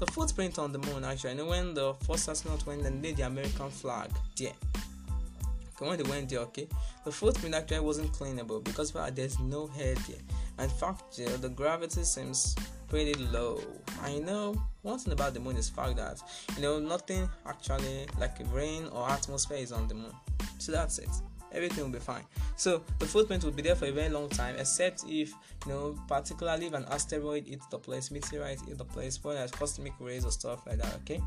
the 0.00 0.06
footprint 0.06 0.58
on 0.58 0.72
the 0.72 0.78
moon 0.78 1.04
actually. 1.04 1.30
I 1.30 1.34
know 1.34 1.46
when 1.46 1.74
the 1.74 1.94
first 2.06 2.28
astronaut 2.28 2.66
went 2.66 2.84
and 2.86 3.02
laid 3.02 3.18
the 3.18 3.26
American 3.26 3.70
flag 3.70 4.10
there. 4.36 4.52
Okay, 5.76 5.88
when 5.88 6.02
they 6.02 6.10
went 6.10 6.30
there, 6.30 6.40
okay, 6.40 6.66
the 7.04 7.12
footprint 7.12 7.54
actually 7.54 7.80
wasn't 7.80 8.12
cleanable 8.12 8.64
because 8.64 8.92
well, 8.94 9.08
there's 9.12 9.38
no 9.38 9.66
hair 9.68 9.94
there. 9.94 10.64
In 10.64 10.70
fact, 10.70 11.18
yeah, 11.18 11.36
the 11.36 11.50
gravity 11.50 12.02
seems 12.02 12.56
pretty 12.88 13.14
low. 13.14 13.60
I 14.02 14.18
know 14.18 14.60
one 14.82 14.98
thing 14.98 15.12
about 15.12 15.34
the 15.34 15.40
moon 15.40 15.56
is 15.56 15.68
fact 15.68 15.96
that 15.96 16.20
you 16.56 16.62
know 16.62 16.80
nothing 16.80 17.28
actually 17.46 18.06
like 18.18 18.38
rain 18.52 18.86
or 18.92 19.08
atmosphere 19.08 19.58
is 19.58 19.70
on 19.70 19.86
the 19.86 19.94
moon. 19.94 20.12
So 20.58 20.72
that's 20.72 20.98
it 20.98 21.10
everything 21.52 21.84
will 21.84 21.92
be 21.92 21.98
fine. 21.98 22.24
So 22.56 22.82
the 22.98 23.06
footprint 23.06 23.44
will 23.44 23.52
be 23.52 23.62
there 23.62 23.74
for 23.74 23.86
a 23.86 23.92
very 23.92 24.08
long 24.08 24.28
time, 24.28 24.56
except 24.58 25.04
if 25.06 25.30
you 25.66 25.72
know, 25.72 25.98
particularly 26.08 26.66
if 26.66 26.74
an 26.74 26.86
asteroid 26.90 27.46
hits 27.46 27.66
the 27.66 27.78
place, 27.78 28.10
meteorite 28.10 28.60
hits 28.60 28.78
the 28.78 28.84
place, 28.84 29.22
whether 29.22 29.42
it's 29.42 29.52
cosmic 29.52 29.92
rays 30.00 30.24
or 30.24 30.30
stuff 30.30 30.66
like 30.66 30.78
that. 30.78 30.94
Okay. 30.96 31.20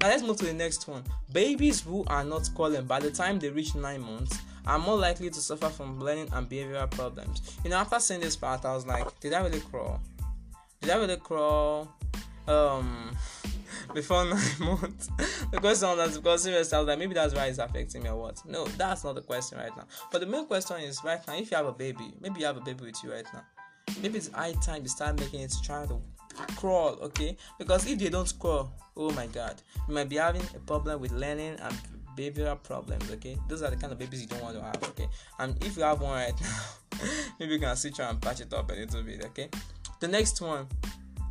Now 0.00 0.08
let's 0.08 0.22
move 0.22 0.36
to 0.38 0.44
the 0.46 0.52
next 0.52 0.86
one. 0.88 1.02
Babies 1.32 1.80
who 1.80 2.04
are 2.06 2.24
not 2.24 2.48
crawling 2.54 2.84
by 2.84 3.00
the 3.00 3.10
time 3.10 3.38
they 3.38 3.50
reach 3.50 3.74
nine 3.74 4.02
months 4.02 4.38
are 4.66 4.78
more 4.78 4.96
likely 4.96 5.30
to 5.30 5.40
suffer 5.40 5.68
from 5.68 6.00
learning 6.00 6.28
and 6.32 6.48
behavioral 6.48 6.90
problems. 6.90 7.56
You 7.64 7.70
know, 7.70 7.76
after 7.76 7.98
seeing 8.00 8.20
this 8.20 8.36
part, 8.36 8.64
I 8.64 8.74
was 8.74 8.86
like, 8.86 9.18
did 9.20 9.32
I 9.32 9.40
really 9.40 9.60
crawl? 9.60 10.00
Did 10.80 10.90
I 10.90 10.96
really 10.96 11.16
crawl? 11.16 11.88
Um 12.46 13.16
before 13.94 14.24
nine 14.30 14.40
months. 14.60 15.08
the 15.50 15.58
question 15.60 15.88
was 15.88 16.16
because 16.16 16.46
was 16.46 16.72
like, 16.72 16.98
maybe 16.98 17.14
that's 17.14 17.34
why 17.34 17.46
it's 17.46 17.58
affecting 17.58 18.02
me 18.02 18.10
or 18.10 18.16
what. 18.16 18.42
No, 18.46 18.66
that's 18.66 19.04
not 19.04 19.14
the 19.14 19.22
question 19.22 19.58
right 19.58 19.76
now. 19.76 19.84
But 20.10 20.20
the 20.20 20.26
main 20.26 20.46
question 20.46 20.80
is 20.80 21.02
right 21.04 21.20
now, 21.26 21.36
if 21.36 21.50
you 21.50 21.56
have 21.56 21.66
a 21.66 21.72
baby, 21.72 22.14
maybe 22.20 22.40
you 22.40 22.46
have 22.46 22.56
a 22.56 22.60
baby 22.60 22.84
with 22.84 23.02
you 23.02 23.12
right 23.12 23.26
now. 23.32 23.42
Maybe 24.02 24.18
it's 24.18 24.28
high 24.28 24.52
time 24.64 24.82
you 24.82 24.88
start 24.88 25.18
making 25.18 25.40
it 25.40 25.50
to 25.50 25.62
try 25.62 25.86
to 25.86 26.00
crawl, 26.56 26.98
okay? 27.02 27.36
Because 27.58 27.86
if 27.86 27.98
they 27.98 28.08
don't 28.08 28.32
crawl, 28.38 28.72
oh 28.96 29.10
my 29.12 29.26
god, 29.26 29.62
you 29.88 29.94
might 29.94 30.08
be 30.08 30.16
having 30.16 30.42
a 30.54 30.58
problem 30.60 31.00
with 31.00 31.12
learning 31.12 31.56
and 31.60 31.76
behavioral 32.16 32.62
problems, 32.62 33.10
okay? 33.12 33.38
Those 33.48 33.62
are 33.62 33.70
the 33.70 33.76
kind 33.76 33.92
of 33.92 33.98
babies 33.98 34.22
you 34.22 34.26
don't 34.26 34.42
want 34.42 34.56
to 34.56 34.62
have, 34.62 34.82
okay? 34.90 35.08
And 35.38 35.62
if 35.64 35.76
you 35.76 35.82
have 35.82 36.00
one 36.00 36.14
right 36.14 36.40
now, 36.40 37.06
maybe 37.38 37.54
you 37.54 37.60
can 37.60 37.76
switch 37.76 38.00
and 38.00 38.20
patch 38.20 38.40
it 38.40 38.52
up 38.52 38.70
a 38.70 38.74
little 38.74 39.02
bit, 39.02 39.24
okay? 39.26 39.48
The 40.00 40.08
next 40.08 40.40
one, 40.40 40.66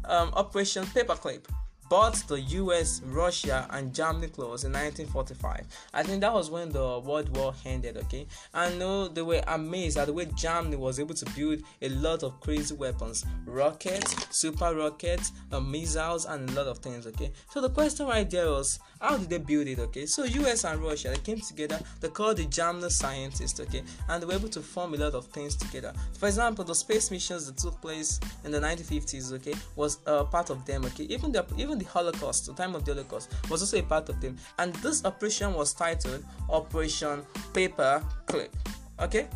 um, 0.06 0.32
Operation 0.34 0.86
Paperclip 0.86 1.46
but 1.90 2.16
the 2.28 2.40
US, 2.42 3.02
Russia, 3.06 3.68
and 3.72 3.94
Germany 3.94 4.28
closed 4.28 4.66
in 4.66 4.72
1945. 4.72 5.66
I 5.94 6.04
think 6.04 6.22
that 6.22 6.34
was 6.34 6.50
when 6.50 6.70
the 6.70 7.00
World 7.00 7.36
War 7.36 7.54
ended, 7.66 7.98
okay? 7.98 8.28
I 8.54 8.70
know 8.76 9.08
they 9.08 9.22
were 9.22 9.42
amazed 9.48 9.98
at 9.98 10.08
the 10.08 10.14
way 10.14 10.26
Germany 10.36 10.76
was 10.76 11.00
able 11.00 11.16
to 11.16 11.26
build 11.32 11.62
a 11.82 11.90
lot 11.90 12.24
of 12.24 12.40
crazy 12.40 12.76
weapons 12.76 13.26
rockets, 13.46 14.16
super 14.36 14.76
rockets, 14.76 15.32
uh, 15.52 15.60
missiles, 15.60 16.26
and 16.26 16.50
a 16.50 16.54
lot 16.54 16.68
of 16.68 16.80
things, 16.80 17.06
okay? 17.08 17.32
So 17.52 17.62
the 17.62 17.70
question 17.70 18.08
right 18.08 18.30
there 18.30 18.50
was 18.50 18.80
how 19.00 19.18
did 19.18 19.30
they 19.30 19.38
build 19.38 19.68
it, 19.68 19.80
okay? 19.80 20.06
So 20.06 20.24
US 20.24 20.64
and 20.66 20.82
Russia 20.82 21.10
they 21.10 21.18
came 21.18 21.40
together, 21.40 21.80
they 22.02 22.10
called 22.10 22.38
the 22.38 22.46
German 22.46 22.90
scientists, 22.90 23.60
okay? 23.60 23.84
And 24.10 24.22
they 24.22 24.28
were 24.28 24.34
able 24.34 24.50
to 24.50 24.62
form 24.62 24.94
a 24.94 24.98
lot 24.98 25.14
of 25.14 25.28
things 25.28 25.56
together. 25.56 25.94
For 26.18 26.28
example, 26.28 26.66
the 26.66 26.76
space 26.76 27.12
missions 27.12 27.46
that 27.46 27.58
took 27.58 27.80
place 27.82 28.20
in 28.44 28.52
the 28.52 28.60
1950s, 28.60 29.32
okay, 29.34 29.54
was 29.76 30.00
uh, 30.08 30.24
part 30.26 30.50
of 30.50 30.66
them, 30.66 30.86
okay? 30.86 31.04
Even 31.06 31.32
the 31.32 31.46
even 31.58 31.75
even 31.76 31.86
the 31.86 31.92
Holocaust, 31.92 32.46
the 32.46 32.54
time 32.54 32.76
of 32.76 32.86
the 32.86 32.94
Holocaust, 32.94 33.32
was 33.50 33.62
also 33.62 33.78
a 33.78 33.84
part 33.84 34.10
of 34.10 34.20
them. 34.22 34.38
And 34.60 34.74
this 34.76 35.04
operation 35.06 35.54
was 35.54 35.74
titled 35.74 36.24
Operation 36.50 37.24
Paper 37.54 38.04
Clip. 38.26 38.56
Okay, 39.00 39.28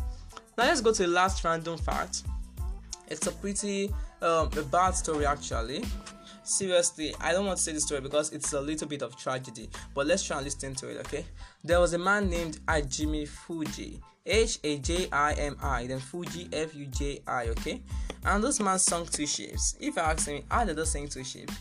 now 0.56 0.64
let's 0.64 0.80
go 0.80 0.92
to 0.92 1.02
the 1.02 1.08
last 1.08 1.44
random 1.44 1.78
fact. 1.78 2.22
It's 3.08 3.26
a 3.26 3.32
pretty 3.32 3.90
um, 4.22 4.50
a 4.56 4.62
bad 4.62 4.92
story 4.92 5.26
actually. 5.26 5.84
Seriously, 6.42 7.14
I 7.20 7.32
don't 7.32 7.46
want 7.46 7.58
to 7.58 7.62
say 7.62 7.72
the 7.72 7.80
story 7.80 8.00
because 8.00 8.32
it's 8.32 8.52
a 8.54 8.60
little 8.60 8.88
bit 8.88 9.02
of 9.02 9.16
tragedy, 9.16 9.68
but 9.94 10.06
let's 10.06 10.24
try 10.24 10.36
and 10.36 10.44
listen 10.44 10.74
to 10.76 10.88
it, 10.88 10.96
okay? 11.06 11.24
There 11.62 11.78
was 11.78 11.92
a 11.92 11.98
man 11.98 12.28
named 12.28 12.58
Hajime 12.66 13.28
Fuji, 13.28 14.00
H 14.26 14.58
A 14.64 14.78
J 14.78 15.08
I 15.12 15.32
M 15.34 15.56
I, 15.62 15.86
then 15.86 16.00
Fuji 16.00 16.48
F 16.52 16.74
U 16.74 16.86
J 16.86 17.20
I, 17.26 17.48
okay? 17.48 17.82
And 18.24 18.42
this 18.42 18.58
man 18.58 18.78
sunk 18.78 19.10
two 19.10 19.26
ships. 19.26 19.76
If 19.78 19.96
I 19.96 20.12
ask 20.12 20.26
me, 20.26 20.44
how 20.50 20.64
did 20.64 20.78
he 20.78 20.84
sink 20.86 21.10
two 21.10 21.24
ships? 21.24 21.54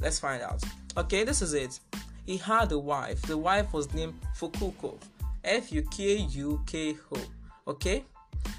Let's 0.00 0.18
find 0.18 0.42
out. 0.42 0.62
Okay, 0.96 1.24
this 1.24 1.42
is 1.42 1.54
it. 1.54 1.80
He 2.26 2.36
had 2.36 2.72
a 2.72 2.78
wife. 2.78 3.22
The 3.22 3.36
wife 3.36 3.72
was 3.72 3.92
named 3.94 4.14
Fukuko. 4.36 4.98
F 5.44 5.72
U 5.72 5.82
K 5.90 6.16
U 6.16 6.60
K 6.66 6.96
O. 7.12 7.20
Okay? 7.68 8.04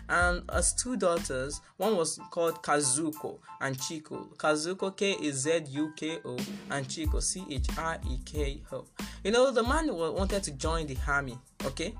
And 0.10 0.44
as 0.50 0.74
two 0.74 0.98
daughters, 0.98 1.62
one 1.78 1.96
was 1.96 2.20
called 2.32 2.62
Kazuko 2.64 3.40
and 3.62 3.78
Chieko. 3.78 4.36
Kazuko 4.38 4.96
K 4.96 5.12
is 5.14 5.38
Z 5.38 5.64
U 5.70 5.94
K 5.96 6.20
O 6.24 6.38
and 6.70 6.88
Chieko 6.88 7.22
C 7.22 7.44
H 7.50 7.68
I 7.78 7.98
E 8.10 8.20
K 8.26 8.62
O. 8.72 8.86
You 9.24 9.32
know, 9.32 9.52
the 9.52 9.64
man 9.64 9.94
wanted 9.94 10.44
to 10.44 10.52
join 10.52 10.88
the 10.88 10.98
army, 11.08 11.38
okay? 11.64 11.94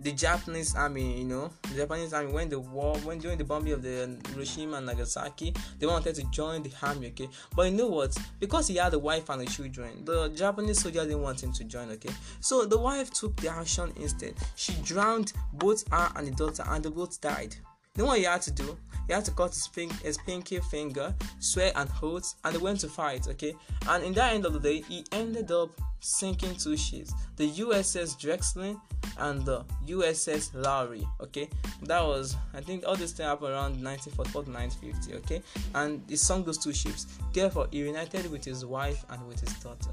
The 0.00 0.12
Japanese 0.12 0.74
army, 0.74 1.18
you 1.18 1.24
know, 1.24 1.50
the 1.62 1.76
Japanese 1.76 2.12
army 2.12 2.32
when 2.32 2.48
the 2.48 2.58
war, 2.58 2.96
when 2.98 3.18
during 3.18 3.38
the 3.38 3.44
bombing 3.44 3.72
of 3.72 3.82
the 3.82 4.18
Hiroshima 4.32 4.78
and 4.78 4.86
Nagasaki, 4.86 5.54
they 5.78 5.86
wanted 5.86 6.14
to 6.14 6.22
join 6.30 6.62
the 6.62 6.72
army, 6.82 7.08
okay. 7.08 7.28
But 7.54 7.70
you 7.70 7.76
know 7.76 7.88
what? 7.88 8.16
Because 8.38 8.68
he 8.68 8.76
had 8.76 8.94
a 8.94 8.98
wife 8.98 9.28
and 9.28 9.42
a 9.42 9.46
children, 9.46 10.04
the 10.04 10.28
Japanese 10.28 10.80
soldier 10.80 11.04
didn't 11.04 11.22
want 11.22 11.42
him 11.42 11.52
to 11.52 11.64
join, 11.64 11.90
okay. 11.90 12.10
So 12.40 12.64
the 12.64 12.78
wife 12.78 13.12
took 13.12 13.36
the 13.36 13.50
action 13.50 13.92
instead. 13.96 14.34
She 14.56 14.72
drowned 14.84 15.32
both 15.52 15.88
her 15.90 16.10
and 16.16 16.28
the 16.28 16.32
daughter, 16.32 16.64
and 16.66 16.84
the 16.84 16.90
both 16.90 17.20
died. 17.20 17.56
You 17.98 18.04
know 18.04 18.10
what 18.10 18.18
he 18.18 18.24
had 18.26 18.42
to 18.42 18.52
do? 18.52 18.78
He 19.08 19.12
had 19.12 19.24
to 19.24 19.32
cut 19.32 19.48
his, 19.52 19.68
his 20.04 20.18
pinky 20.18 20.60
finger, 20.60 21.12
swear 21.40 21.72
and 21.74 21.90
oaths, 22.00 22.36
and 22.44 22.54
they 22.54 22.58
went 22.60 22.78
to 22.80 22.88
fight, 22.88 23.26
okay? 23.26 23.56
And 23.88 24.04
in 24.04 24.12
that 24.12 24.34
end 24.34 24.46
of 24.46 24.52
the 24.52 24.60
day, 24.60 24.82
he 24.82 25.04
ended 25.10 25.50
up 25.50 25.70
sinking 25.98 26.54
two 26.54 26.76
ships 26.76 27.12
the 27.34 27.50
USS 27.50 28.16
Drexler 28.16 28.80
and 29.18 29.44
the 29.44 29.64
USS 29.88 30.50
Lowry, 30.54 31.08
okay? 31.20 31.48
That 31.82 32.04
was, 32.04 32.36
I 32.54 32.60
think, 32.60 32.84
all 32.86 32.94
this 32.94 33.10
thing 33.10 33.26
happened 33.26 33.50
around 33.50 33.82
1944 33.82 34.44
to 34.44 34.50
1950, 34.52 35.14
okay? 35.16 35.42
And 35.74 36.04
he 36.08 36.14
sunk 36.14 36.46
those 36.46 36.58
two 36.58 36.72
ships. 36.72 37.06
Therefore, 37.32 37.66
he 37.72 37.82
reunited 37.82 38.30
with 38.30 38.44
his 38.44 38.64
wife 38.64 39.04
and 39.10 39.26
with 39.26 39.40
his 39.40 39.54
daughter. 39.54 39.90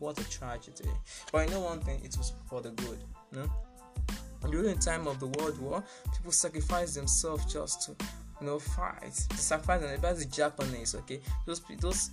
What 0.00 0.18
a 0.18 0.28
tragedy. 0.28 0.90
But 1.30 1.42
I 1.42 1.46
know 1.46 1.60
one 1.60 1.82
thing, 1.82 2.00
it 2.02 2.16
was 2.18 2.32
for 2.48 2.60
the 2.62 2.70
good, 2.70 2.98
no? 3.30 3.48
During 4.46 4.74
the 4.74 4.80
time 4.80 5.06
of 5.06 5.20
the 5.20 5.26
World 5.26 5.58
War, 5.58 5.84
people 6.16 6.32
sacrificed 6.32 6.94
themselves 6.94 7.52
just 7.52 7.82
to, 7.82 7.96
you 8.40 8.46
know, 8.46 8.58
fight. 8.58 9.14
To 9.30 9.36
sacrifice. 9.36 9.98
That's 10.00 10.24
the 10.24 10.30
Japanese, 10.30 10.94
okay? 10.94 11.20
Those 11.46 11.60
those 11.80 12.10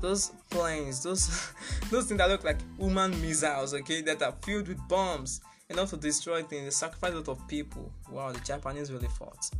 those 0.00 0.28
planes, 0.50 1.02
those 1.02 1.52
those 1.90 2.06
things 2.06 2.18
that 2.18 2.28
look 2.28 2.44
like 2.44 2.58
human 2.78 3.10
missiles, 3.20 3.74
okay, 3.74 4.00
that 4.02 4.22
are 4.22 4.34
filled 4.42 4.68
with 4.68 4.80
bombs, 4.88 5.40
enough 5.70 5.90
to 5.90 5.96
destroy 5.96 6.42
things. 6.42 6.64
They 6.64 6.70
sacrificed 6.70 7.14
a 7.14 7.18
lot 7.18 7.28
of 7.28 7.48
people. 7.48 7.92
Wow, 8.10 8.32
the 8.32 8.40
Japanese 8.40 8.92
really 8.92 9.08
fought. 9.08 9.50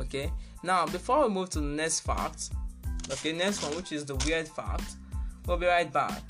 Okay. 0.00 0.32
Now, 0.62 0.86
before 0.86 1.26
we 1.26 1.34
move 1.34 1.50
to 1.50 1.60
the 1.60 1.66
next 1.66 2.00
fact, 2.00 2.50
okay, 3.10 3.32
next 3.32 3.62
one, 3.62 3.76
which 3.76 3.92
is 3.92 4.04
the 4.04 4.14
weird 4.26 4.48
fact, 4.48 4.96
we'll 5.46 5.56
be 5.56 5.66
right 5.66 5.90
back. 5.90 6.22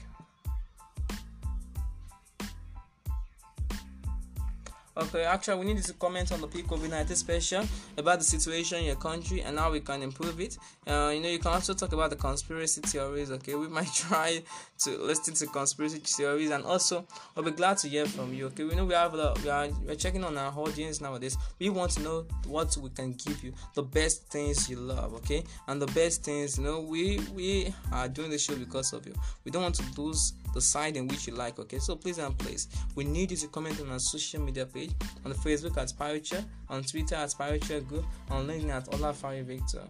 Okay, 5.00 5.24
actually, 5.24 5.64
we 5.64 5.72
need 5.72 5.82
to 5.82 5.94
comment 5.94 6.30
on 6.30 6.42
the 6.42 6.46
peak 6.46 6.66
COVID 6.66 6.90
19 6.90 7.16
special 7.16 7.64
about 7.96 8.18
the 8.18 8.24
situation 8.24 8.80
in 8.80 8.84
your 8.84 8.96
country 8.96 9.40
and 9.40 9.58
how 9.58 9.72
we 9.72 9.80
can 9.80 10.02
improve 10.02 10.38
it. 10.40 10.58
Uh, 10.86 11.10
you 11.14 11.20
know, 11.20 11.28
you 11.30 11.38
can 11.38 11.52
also 11.52 11.72
talk 11.72 11.94
about 11.94 12.10
the 12.10 12.16
conspiracy 12.16 12.82
theories. 12.82 13.30
Okay, 13.30 13.54
we 13.54 13.66
might 13.66 13.86
try 13.94 14.42
to 14.80 14.90
listen 14.98 15.32
to 15.32 15.46
conspiracy 15.46 16.00
theories 16.00 16.50
and 16.50 16.64
also 16.64 17.06
we'll 17.34 17.46
be 17.46 17.50
glad 17.50 17.78
to 17.78 17.88
hear 17.88 18.04
from 18.04 18.34
you. 18.34 18.46
Okay, 18.48 18.64
we 18.64 18.74
know 18.74 18.84
we 18.84 18.92
have 18.92 19.14
a, 19.14 19.32
we 19.42 19.48
are 19.48 19.68
we're 19.86 19.94
checking 19.94 20.22
on 20.22 20.36
our 20.36 20.52
audience 20.52 21.00
nowadays. 21.00 21.38
We 21.58 21.70
want 21.70 21.92
to 21.92 22.02
know 22.02 22.26
what 22.46 22.76
we 22.76 22.90
can 22.90 23.14
give 23.14 23.42
you, 23.42 23.54
the 23.74 23.82
best 23.82 24.24
things 24.24 24.68
you 24.68 24.76
love. 24.76 25.14
Okay, 25.14 25.44
and 25.66 25.80
the 25.80 25.86
best 25.86 26.24
things 26.24 26.58
you 26.58 26.64
know 26.64 26.80
we 26.80 27.20
we 27.34 27.72
are 27.90 28.06
doing 28.06 28.30
the 28.30 28.38
show 28.38 28.54
because 28.54 28.92
of 28.92 29.06
you. 29.06 29.14
We 29.46 29.50
don't 29.50 29.62
want 29.62 29.76
to 29.76 29.84
lose 30.02 30.34
the 30.54 30.60
side 30.60 30.96
in 30.96 31.06
which 31.08 31.26
you 31.26 31.34
like. 31.34 31.58
Okay, 31.58 31.78
so 31.78 31.96
please 31.96 32.18
and 32.18 32.36
please, 32.38 32.68
we 32.94 33.04
need 33.04 33.30
you 33.30 33.36
to 33.38 33.48
comment 33.48 33.80
on 33.80 33.90
our 33.90 33.98
social 33.98 34.40
media 34.40 34.66
page 34.66 34.90
on 35.24 35.32
Facebook 35.32 35.76
at 35.76 35.92
Pirature, 35.98 36.44
on 36.68 36.82
Twitter 36.82 37.14
at 37.14 37.34
Pirature 37.36 37.80
Group, 37.80 38.04
on 38.30 38.46
LinkedIn 38.46 38.70
at 38.70 38.86
Olafare 38.86 39.44
Victor, 39.44 39.82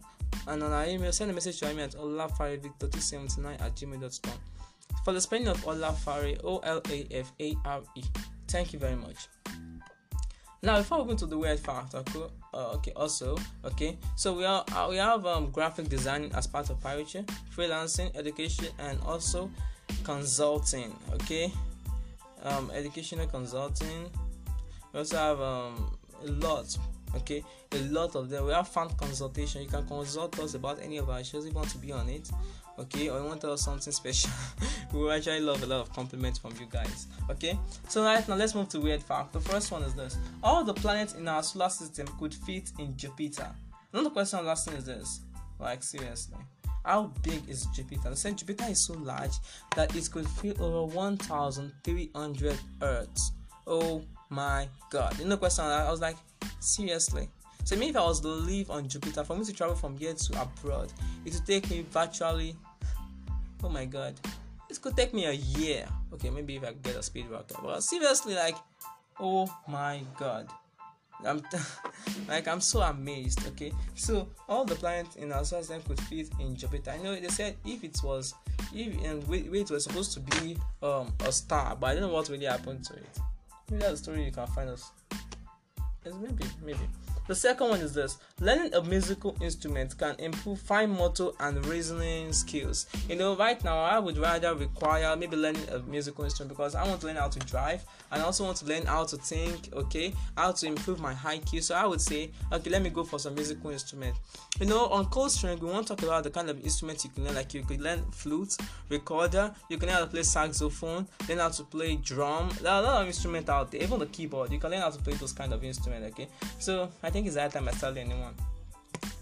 and 0.48 0.62
on 0.62 0.72
our 0.72 0.86
email, 0.86 1.12
send 1.12 1.30
a 1.30 1.34
message 1.34 1.58
to 1.60 1.72
me 1.74 1.82
at 1.82 1.92
olafarivictor279 1.92 3.60
at 3.60 3.74
gmail.com. 3.74 4.38
For 5.04 5.12
the 5.12 5.20
spelling 5.20 5.48
of 5.48 5.58
Olafare, 5.64 6.38
O 6.44 6.58
L 6.58 6.82
A 6.90 7.06
F 7.10 7.32
A 7.40 7.56
R 7.64 7.82
E. 7.96 8.02
Thank 8.48 8.72
you 8.72 8.78
very 8.78 8.96
much. 8.96 9.28
Now, 10.62 10.76
before 10.76 11.02
we 11.02 11.12
go 11.12 11.16
to 11.16 11.26
the 11.26 11.38
weird 11.38 11.58
fact, 11.58 11.94
okay, 11.94 12.20
uh, 12.52 12.72
okay 12.74 12.92
also, 12.94 13.38
okay, 13.64 13.96
so 14.14 14.34
we 14.34 14.44
are 14.44 14.62
uh, 14.76 14.88
we 14.90 14.96
have 14.96 15.24
um, 15.24 15.50
graphic 15.50 15.88
design 15.88 16.30
as 16.34 16.46
part 16.46 16.68
of 16.68 16.78
Pirature, 16.82 17.24
freelancing, 17.56 18.14
education, 18.14 18.66
and 18.78 19.00
also 19.06 19.50
consulting 20.04 20.94
okay? 21.12 21.52
Um, 22.42 22.70
educational 22.74 23.26
consulting. 23.26 24.10
We 24.92 24.98
also 24.98 25.16
have 25.16 25.40
um, 25.40 25.96
a 26.24 26.30
lot 26.30 26.76
okay? 27.16 27.44
A 27.72 27.78
lot 27.88 28.16
of 28.16 28.28
them. 28.28 28.46
We 28.46 28.52
have 28.52 28.68
fan 28.68 28.88
consultation. 28.96 29.62
You 29.62 29.68
can 29.68 29.86
consult 29.86 30.38
us 30.38 30.54
about 30.54 30.80
any 30.80 30.98
of 30.98 31.10
our 31.10 31.22
shows 31.24 31.44
if 31.44 31.52
you 31.52 31.56
want 31.56 31.70
to 31.70 31.78
be 31.78 31.92
on 31.92 32.08
it 32.08 32.30
okay? 32.78 33.08
Or 33.08 33.18
you 33.18 33.24
want 33.24 33.40
to 33.40 33.46
tell 33.46 33.54
us 33.54 33.62
something 33.62 33.92
special. 33.92 34.30
We 34.92 35.08
actually 35.10 35.40
love 35.40 35.62
a 35.62 35.66
lot 35.66 35.80
of 35.80 35.92
compliments 35.92 36.38
from 36.38 36.52
you 36.58 36.66
guys 36.70 37.06
okay? 37.30 37.58
So 37.88 38.02
right 38.02 38.26
now 38.26 38.34
let's 38.34 38.54
move 38.54 38.68
to 38.70 38.80
weird 38.80 39.02
fact. 39.02 39.32
The 39.32 39.40
first 39.40 39.70
one 39.70 39.82
is 39.82 39.94
this. 39.94 40.16
All 40.42 40.64
the 40.64 40.74
planets 40.74 41.14
in 41.14 41.28
our 41.28 41.42
solar 41.42 41.68
system 41.68 42.08
could 42.18 42.34
fit 42.34 42.72
in 42.78 42.96
jupiter. 42.96 43.48
Another 43.92 44.10
question 44.10 44.38
i'm 44.40 44.48
asking 44.48 44.74
is 44.74 44.84
this. 44.86 45.20
Like 45.58 45.82
seriously 45.82 46.38
how 46.84 47.12
big 47.22 47.48
is 47.48 47.66
Jupiter? 47.66 48.10
They 48.10 48.14
said 48.14 48.38
Jupiter 48.38 48.64
is 48.68 48.86
so 48.86 48.94
large 48.94 49.32
that 49.76 49.94
it 49.94 50.10
could 50.10 50.28
fill 50.28 50.62
over 50.62 50.94
1,300 50.94 52.58
Earths. 52.82 53.32
Oh 53.66 54.02
my 54.30 54.68
god. 54.90 55.24
Know, 55.24 55.36
question 55.36 55.64
I 55.64 55.90
was 55.90 56.00
like, 56.00 56.16
seriously. 56.60 57.28
So, 57.64 57.76
maybe 57.76 57.90
if 57.90 57.96
I 57.96 58.00
was 58.00 58.20
to 58.20 58.28
live 58.28 58.70
on 58.70 58.88
Jupiter, 58.88 59.22
for 59.22 59.36
me 59.36 59.44
to 59.44 59.52
travel 59.52 59.76
from 59.76 59.96
here 59.96 60.14
to 60.14 60.42
abroad, 60.42 60.92
it 61.24 61.34
would 61.34 61.46
take 61.46 61.68
me 61.70 61.84
virtually, 61.90 62.56
oh 63.62 63.68
my 63.68 63.84
god, 63.84 64.14
it 64.68 64.80
could 64.80 64.96
take 64.96 65.12
me 65.12 65.26
a 65.26 65.32
year. 65.32 65.86
Okay, 66.14 66.30
maybe 66.30 66.56
if 66.56 66.64
I 66.64 66.72
get 66.72 66.96
a 66.96 67.02
speed 67.02 67.26
rocket. 67.28 67.58
But 67.62 67.82
seriously, 67.82 68.34
like, 68.34 68.56
oh 69.18 69.54
my 69.68 70.02
god. 70.18 70.48
I'm 71.24 71.42
like 72.28 72.48
I'm 72.48 72.60
so 72.60 72.80
amazed. 72.80 73.46
Okay, 73.48 73.72
so 73.94 74.28
all 74.48 74.64
the 74.64 74.74
planets 74.74 75.16
in 75.16 75.32
our 75.32 75.44
solar 75.44 75.62
system 75.62 75.82
could 75.82 76.00
fit 76.04 76.30
in 76.40 76.56
Jupiter. 76.56 76.92
I 76.92 76.98
know 76.98 77.14
they 77.18 77.28
said 77.28 77.56
if 77.64 77.84
it 77.84 77.98
was 78.02 78.34
if 78.74 79.04
and 79.04 79.26
wait, 79.28 79.50
wait 79.50 79.62
it 79.62 79.70
was 79.70 79.84
supposed 79.84 80.12
to 80.14 80.20
be 80.20 80.56
um 80.82 81.12
a 81.24 81.32
star, 81.32 81.76
but 81.76 81.88
I 81.88 81.94
don't 81.94 82.02
know 82.02 82.14
what 82.14 82.28
really 82.28 82.46
happened 82.46 82.84
to 82.86 82.94
it. 82.94 83.18
Maybe 83.70 83.82
that's 83.82 83.94
a 83.94 83.96
story 84.04 84.24
you 84.24 84.32
can 84.32 84.46
find 84.48 84.70
us. 84.70 84.90
Yes, 86.04 86.14
maybe, 86.20 86.44
maybe. 86.64 86.78
The 87.30 87.36
second 87.36 87.68
one 87.68 87.80
is 87.80 87.94
this 87.94 88.18
learning 88.40 88.74
a 88.74 88.82
musical 88.82 89.36
instrument 89.40 89.96
can 89.96 90.16
improve 90.18 90.60
fine 90.60 90.90
motor 90.90 91.28
and 91.38 91.64
reasoning 91.66 92.32
skills. 92.32 92.86
You 93.08 93.14
know, 93.14 93.36
right 93.36 93.62
now 93.62 93.78
I 93.78 94.00
would 94.00 94.18
rather 94.18 94.52
require 94.56 95.14
maybe 95.14 95.36
learning 95.36 95.68
a 95.68 95.78
musical 95.78 96.24
instrument 96.24 96.48
because 96.48 96.74
I 96.74 96.84
want 96.88 97.02
to 97.02 97.06
learn 97.06 97.14
how 97.14 97.28
to 97.28 97.38
drive 97.38 97.84
and 98.10 98.20
I 98.20 98.24
also 98.24 98.42
want 98.42 98.56
to 98.56 98.66
learn 98.66 98.84
how 98.84 99.04
to 99.04 99.16
think, 99.16 99.72
okay, 99.72 100.12
how 100.36 100.50
to 100.50 100.66
improve 100.66 100.98
my 100.98 101.14
high 101.14 101.38
IQ. 101.38 101.62
So 101.62 101.76
I 101.76 101.86
would 101.86 102.00
say, 102.00 102.32
okay, 102.52 102.68
let 102.68 102.82
me 102.82 102.90
go 102.90 103.04
for 103.04 103.20
some 103.20 103.36
musical 103.36 103.70
instrument. 103.70 104.16
You 104.58 104.66
know, 104.66 104.86
on 104.88 105.06
Cold 105.06 105.30
String, 105.30 105.60
we 105.60 105.68
want 105.68 105.86
to 105.86 105.94
talk 105.94 106.02
about 106.02 106.24
the 106.24 106.30
kind 106.30 106.50
of 106.50 106.60
instruments 106.64 107.04
you 107.04 107.10
can 107.10 107.24
learn. 107.24 107.36
Like 107.36 107.54
you 107.54 107.62
could 107.62 107.80
learn 107.80 108.02
flute, 108.10 108.56
recorder, 108.88 109.54
you 109.68 109.78
can 109.78 109.88
learn 109.88 109.98
how 109.98 110.04
to 110.04 110.10
play 110.10 110.24
saxophone, 110.24 111.06
learn 111.28 111.38
how 111.38 111.50
to 111.50 111.62
play 111.62 111.94
drum. 111.94 112.50
There 112.60 112.72
are 112.72 112.82
a 112.82 112.86
lot 112.86 113.02
of 113.02 113.06
instruments 113.06 113.48
out 113.48 113.70
there, 113.70 113.82
even 113.82 114.00
the 114.00 114.06
keyboard. 114.06 114.50
You 114.50 114.58
can 114.58 114.72
learn 114.72 114.80
how 114.80 114.90
to 114.90 114.98
play 114.98 115.14
those 115.14 115.32
kind 115.32 115.52
of 115.52 115.62
instruments, 115.62 116.08
okay? 116.12 116.28
So 116.58 116.90
I 117.04 117.10
think 117.10 117.19
it's 117.26 117.36
that 117.36 117.52
time 117.52 117.68
I 117.68 117.72
tell 117.72 117.96
anyone. 117.96 118.34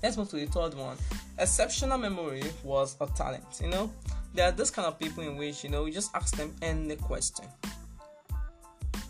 Let's 0.02 0.17
move 0.17 0.28
to 0.31 0.37
the 0.37 0.47
third 0.47 0.75
one. 0.75 0.97
Exceptional 1.38 1.99
memory 1.99 2.43
was 2.62 2.97
a 3.00 3.07
talent. 3.07 3.45
You 3.61 3.69
know, 3.69 3.93
there 4.35 4.49
are 4.49 4.52
those 4.52 4.71
kind 4.71 4.87
of 4.87 4.99
people 4.99 5.25
in 5.25 5.37
which 5.37 5.64
you 5.64 5.71
know 5.71 5.87
you 5.87 5.93
just 5.93 6.14
ask 6.14 6.37
them 6.37 6.55
any 6.62 6.97
question. 6.97 7.47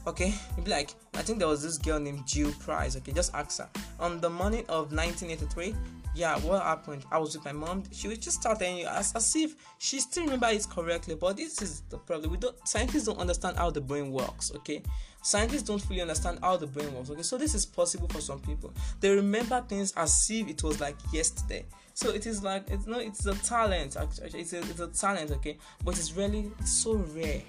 Okay? 0.07 0.33
You'd 0.57 0.65
be 0.65 0.71
like 0.71 0.91
i 1.15 1.23
think 1.23 1.39
there 1.39 1.49
was 1.49 1.63
this 1.63 1.77
girl 1.77 2.01
named 2.01 2.27
jill 2.27 2.51
price 2.61 2.97
okay? 2.97 3.13
Just 3.13 3.35
ask 3.35 3.59
her. 3.59 3.69
On 4.01 4.21
the 4.21 4.31
morning 4.31 4.65
of 4.69 4.93
1983 4.93 5.75
yeah 6.15 6.39
what 6.39 6.63
happened? 6.63 7.05
I 7.13 7.19
was 7.19 7.37
with 7.37 7.45
my 7.45 7.53
mom. 7.53 7.85
She 7.93 8.09
would 8.09 8.23
just 8.23 8.41
start 8.41 8.59
telling 8.59 8.79
you 8.79 8.87
as, 8.87 9.15
as 9.15 9.37
if 9.37 9.55
she 9.79 10.01
still 10.01 10.25
remember 10.25 10.49
it 10.49 10.67
correctly 10.71 11.15
but 11.15 11.37
this 11.37 11.61
is 11.61 11.83
the 11.91 11.99
problem. 11.99 12.31
We 12.31 12.39
don't 12.39 12.57
scientists 12.67 13.05
don't 13.05 13.19
understand 13.19 13.59
how 13.59 13.71
the 13.71 13.83
brain 13.83 14.11
works 14.11 14.51
okay 14.57 14.83
scientists 15.23 15.63
don't 15.63 15.83
fully 15.83 16.01
understand 16.01 16.39
how 16.43 16.57
the 16.57 16.67
brain 16.67 16.93
works 16.95 17.11
okay 17.11 17.23
so 17.23 17.37
this 17.37 17.55
is 17.55 17.67
possible 17.67 18.09
for 18.09 18.21
some 18.21 18.41
people 18.41 18.73
they 19.01 19.11
remember 19.11 19.61
things 19.69 19.93
as 19.97 20.31
if 20.31 20.49
it 20.49 20.63
was 20.63 20.81
like 20.81 20.97
yesterday 21.13 21.65
so 21.95 22.11
it 22.11 22.27
is 22.27 22.43
like 22.43 22.69
it's 22.71 22.87
no 22.87 22.99
it's 22.99 23.27
a 23.27 23.35
talent 23.37 23.97
actually 23.97 24.41
it's 24.41 24.53
a, 24.53 24.59
it's 24.59 24.81
a 24.81 24.87
talent 24.89 25.31
okay 25.31 25.57
but 25.85 25.99
it's 25.99 26.13
really 26.13 26.51
so 26.65 26.95
rare 27.15 27.43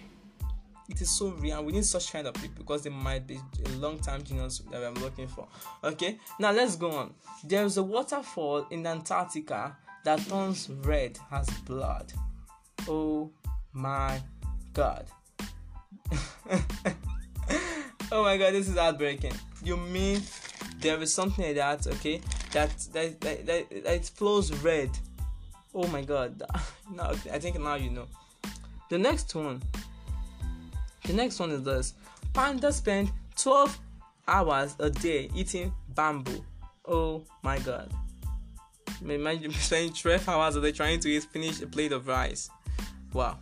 it 0.90 1.02
is 1.02 1.10
so 1.10 1.30
real 1.30 1.58
and 1.58 1.68
we 1.68 1.74
need 1.74 1.86
such 1.86 2.12
kind 2.12 2.26
of 2.28 2.34
people 2.34 2.56
because 2.58 2.82
they 2.82 2.90
might 2.90 3.28
be 3.28 3.40
a 3.66 3.70
long 3.78 4.00
time 4.00 4.24
genius 4.24 4.60
that 4.72 4.84
I'm 4.84 4.96
looking 4.96 5.28
for. 5.28 5.48
Okay, 5.84 6.18
now 6.40 6.52
let's 6.52 6.76
go 6.76 6.92
on. 6.92 7.14
There 7.44 7.64
is 7.64 7.78
a 7.78 7.84
waterfall 7.84 8.66
in 8.72 8.86
Antarctica 8.86 9.78
that 10.04 10.20
turns 10.28 10.70
red 10.70 11.20
as 11.32 11.48
blood. 11.62 12.12
Oh 12.88 13.30
my 13.72 14.20
god. 14.74 15.06
oh 18.12 18.24
my 18.24 18.38
god, 18.38 18.54
this 18.54 18.68
is 18.68 18.78
heartbreaking. 18.78 19.34
You 19.64 19.78
mean 19.78 20.22
there 20.80 21.02
is 21.02 21.14
something 21.14 21.46
like 21.46 21.56
that, 21.56 21.88
okay? 21.88 22.22
That 22.52 22.70
that 22.94 23.22
that, 23.22 23.46
that, 23.46 23.70
that 23.84 23.94
it 23.94 24.12
flows 24.16 24.52
red. 24.64 24.90
Oh 25.74 25.88
my 25.88 26.02
god. 26.02 26.42
now 26.94 27.12
I 27.32 27.40
think 27.40 27.60
now 27.60 27.76
you 27.76 27.90
know. 27.90 28.08
The 28.90 28.98
next 28.98 29.36
one 29.36 29.62
the 31.10 31.16
next 31.16 31.40
one 31.40 31.50
is 31.50 31.64
this 31.64 31.96
Panda 32.34 32.72
spend 32.72 33.12
12 33.36 33.80
hours 34.28 34.76
a 34.78 34.92
day 34.92 35.28
eating 35.34 35.74
bamboo. 35.96 36.46
Oh 36.86 37.24
my 37.42 37.58
god. 37.58 37.92
Imagine 39.02 39.52
spending 39.54 39.92
12 39.92 40.30
hours 40.30 40.56
a 40.56 40.62
day 40.62 40.72
trying 40.72 41.00
to 41.00 41.10
eat, 41.10 41.24
finish 41.24 41.62
a 41.64 41.68
plate 41.68 41.94
of 41.94 42.08
rice. 42.08 42.52
Wow. 43.12 43.40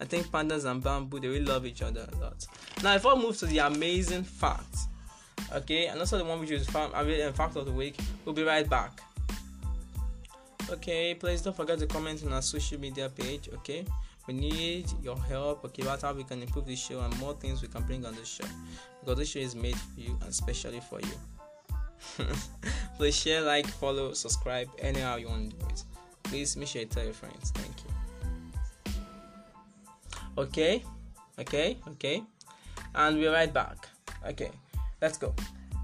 I 0.00 0.04
think 0.04 0.26
pandas 0.28 0.64
and 0.64 0.82
bamboo 0.82 1.20
they 1.20 1.28
really 1.28 1.44
love 1.44 1.66
each 1.66 1.82
other 1.82 2.06
a 2.12 2.16
lot. 2.16 2.46
Now, 2.82 2.94
if 2.94 3.06
I 3.06 3.14
move 3.14 3.36
to 3.38 3.46
the 3.46 3.58
amazing 3.58 4.24
fact, 4.24 4.76
okay, 5.52 5.86
and 5.86 5.98
also 5.98 6.18
the 6.18 6.24
one 6.24 6.40
which 6.40 6.50
is 6.50 6.68
fact, 6.68 6.92
fact 7.36 7.56
of 7.56 7.66
the 7.66 7.72
week, 7.72 7.96
we'll 8.24 8.34
be 8.34 8.42
right 8.42 8.68
back. 8.68 9.00
Okay, 10.68 11.14
please 11.14 11.42
don't 11.42 11.56
forget 11.56 11.78
to 11.78 11.86
comment 11.86 12.24
on 12.26 12.32
our 12.32 12.42
social 12.42 12.78
media 12.80 13.08
page. 13.08 13.48
Okay, 13.54 13.86
we 14.26 14.34
need 14.34 14.86
your 15.02 15.16
help 15.16 15.64
okay 15.64 15.82
about 15.82 16.02
how 16.02 16.12
we 16.12 16.24
can 16.24 16.42
improve 16.42 16.66
the 16.66 16.76
show 16.76 17.00
and 17.00 17.18
more 17.18 17.34
things 17.34 17.62
we 17.62 17.68
can 17.68 17.82
bring 17.84 18.04
on 18.04 18.14
the 18.14 18.24
show 18.24 18.44
because 19.00 19.18
this 19.18 19.28
show 19.28 19.38
is 19.38 19.54
made 19.54 19.76
for 19.76 20.00
you 20.00 20.16
and 20.20 20.30
especially 20.30 20.80
for 20.80 21.00
you 21.00 22.24
please 22.96 23.16
share 23.16 23.42
like 23.42 23.66
follow 23.66 24.12
subscribe 24.12 24.68
anyhow 24.80 25.16
you 25.16 25.28
want 25.28 25.50
to 25.50 25.56
do 25.56 25.66
it 25.66 25.84
please 26.24 26.56
make 26.56 26.68
sure 26.68 26.82
you 26.82 26.88
tell 26.88 27.04
your 27.04 27.12
friends 27.12 27.50
thank 27.50 27.84
you 27.84 28.05
okay 30.38 30.82
okay 31.38 31.78
okay 31.88 32.22
and 32.94 33.18
we're 33.18 33.32
right 33.32 33.52
back 33.52 33.88
okay 34.26 34.50
let's 35.00 35.18
go 35.18 35.34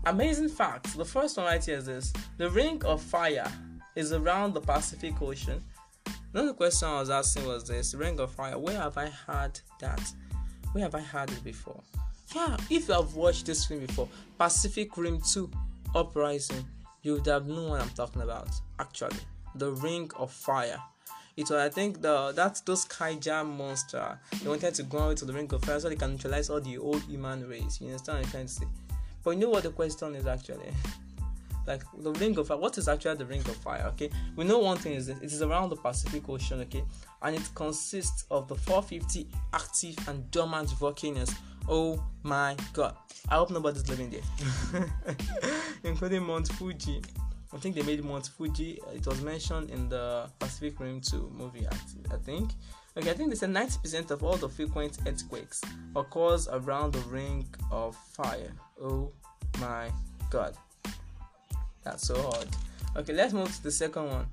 amazing 0.04 0.48
facts 0.48 0.94
the 0.94 1.04
first 1.04 1.36
one 1.36 1.46
right 1.46 1.64
here 1.64 1.78
is 1.78 1.86
this 1.86 2.12
the 2.38 2.48
ring 2.50 2.82
of 2.84 3.00
fire 3.00 3.50
is 3.94 4.12
around 4.12 4.54
the 4.54 4.60
pacific 4.60 5.20
ocean 5.20 5.62
Another 6.34 6.54
question 6.54 6.88
I 6.88 7.00
was 7.00 7.10
asking 7.10 7.46
was 7.46 7.64
this 7.64 7.92
Ring 7.94 8.18
of 8.18 8.32
Fire, 8.32 8.56
where 8.58 8.78
have 8.78 8.96
I 8.96 9.08
heard 9.08 9.60
that? 9.80 10.00
Where 10.72 10.84
have 10.84 10.94
I 10.94 11.00
heard 11.00 11.30
it 11.30 11.44
before? 11.44 11.82
Yeah, 12.34 12.56
if 12.70 12.88
you 12.88 12.94
have 12.94 13.14
watched 13.14 13.44
this 13.44 13.66
film 13.66 13.80
before, 13.80 14.08
Pacific 14.38 14.96
Rim 14.96 15.20
2 15.20 15.50
Uprising, 15.94 16.64
you 17.02 17.12
would 17.12 17.26
have 17.26 17.46
known 17.46 17.68
what 17.68 17.82
I'm 17.82 17.90
talking 17.90 18.22
about. 18.22 18.48
Actually, 18.78 19.18
the 19.56 19.72
Ring 19.72 20.10
of 20.16 20.32
Fire. 20.32 20.82
It 21.36 21.48
was, 21.48 21.52
I 21.52 21.68
think, 21.68 22.02
the 22.02 22.32
that's 22.34 22.60
those 22.60 22.84
Kaiju 22.84 23.46
monster. 23.56 24.18
They 24.42 24.48
wanted 24.48 24.74
to 24.74 24.82
go 24.82 25.10
into 25.10 25.24
the 25.24 25.32
Ring 25.32 25.52
of 25.52 25.64
Fire 25.64 25.80
so 25.80 25.88
they 25.88 25.96
can 25.96 26.12
neutralize 26.12 26.50
all 26.50 26.60
the 26.60 26.78
old 26.78 27.02
human 27.02 27.48
race. 27.48 27.80
You 27.80 27.88
understand 27.88 28.18
what 28.18 28.26
I'm 28.26 28.30
trying 28.30 28.46
to 28.46 28.52
say? 28.52 28.66
But 29.24 29.30
you 29.30 29.36
know 29.38 29.50
what 29.50 29.62
the 29.62 29.70
question 29.70 30.14
is 30.14 30.26
actually? 30.26 30.72
like 31.66 31.82
the 31.98 32.12
ring 32.12 32.36
of 32.38 32.48
fire 32.48 32.56
what 32.56 32.76
is 32.78 32.88
actually 32.88 33.14
the 33.16 33.26
ring 33.26 33.40
of 33.40 33.56
fire 33.56 33.84
okay 33.86 34.10
we 34.36 34.44
know 34.44 34.58
one 34.58 34.76
thing 34.76 34.94
is 34.94 35.06
that 35.06 35.16
it 35.22 35.32
is 35.32 35.42
around 35.42 35.68
the 35.68 35.76
pacific 35.76 36.28
ocean 36.28 36.60
okay 36.60 36.82
and 37.22 37.36
it 37.36 37.48
consists 37.54 38.24
of 38.30 38.48
the 38.48 38.54
450 38.54 39.28
active 39.52 39.96
and 40.08 40.28
dormant 40.30 40.70
volcanoes 40.70 41.32
oh 41.68 42.02
my 42.22 42.56
god 42.72 42.96
i 43.28 43.36
hope 43.36 43.50
nobody's 43.50 43.88
living 43.88 44.10
there 44.10 44.84
including 45.84 46.22
mount 46.22 46.48
fuji 46.48 47.00
i 47.52 47.58
think 47.58 47.74
they 47.74 47.82
made 47.82 48.02
mount 48.04 48.26
fuji 48.26 48.80
it 48.94 49.06
was 49.06 49.20
mentioned 49.22 49.70
in 49.70 49.88
the 49.88 50.28
pacific 50.38 50.78
rim 50.80 51.00
2 51.00 51.30
movie 51.36 51.66
i 51.68 52.16
think 52.18 52.50
okay 52.96 53.10
i 53.10 53.14
think 53.14 53.30
they 53.30 53.36
said 53.36 53.50
90% 53.50 54.10
of 54.10 54.22
all 54.22 54.36
the 54.36 54.48
frequent 54.48 54.98
earthquakes 55.06 55.62
occurs 55.96 56.48
around 56.48 56.92
the 56.92 57.00
ring 57.08 57.46
of 57.70 57.96
fire 57.96 58.52
oh 58.80 59.10
my 59.60 59.90
god 60.30 60.56
that's 61.84 62.06
so 62.06 62.20
hard. 62.20 62.48
Okay, 62.96 63.12
let's 63.12 63.32
move 63.32 63.54
to 63.54 63.62
the 63.62 63.72
second 63.72 64.08
one. 64.08 64.26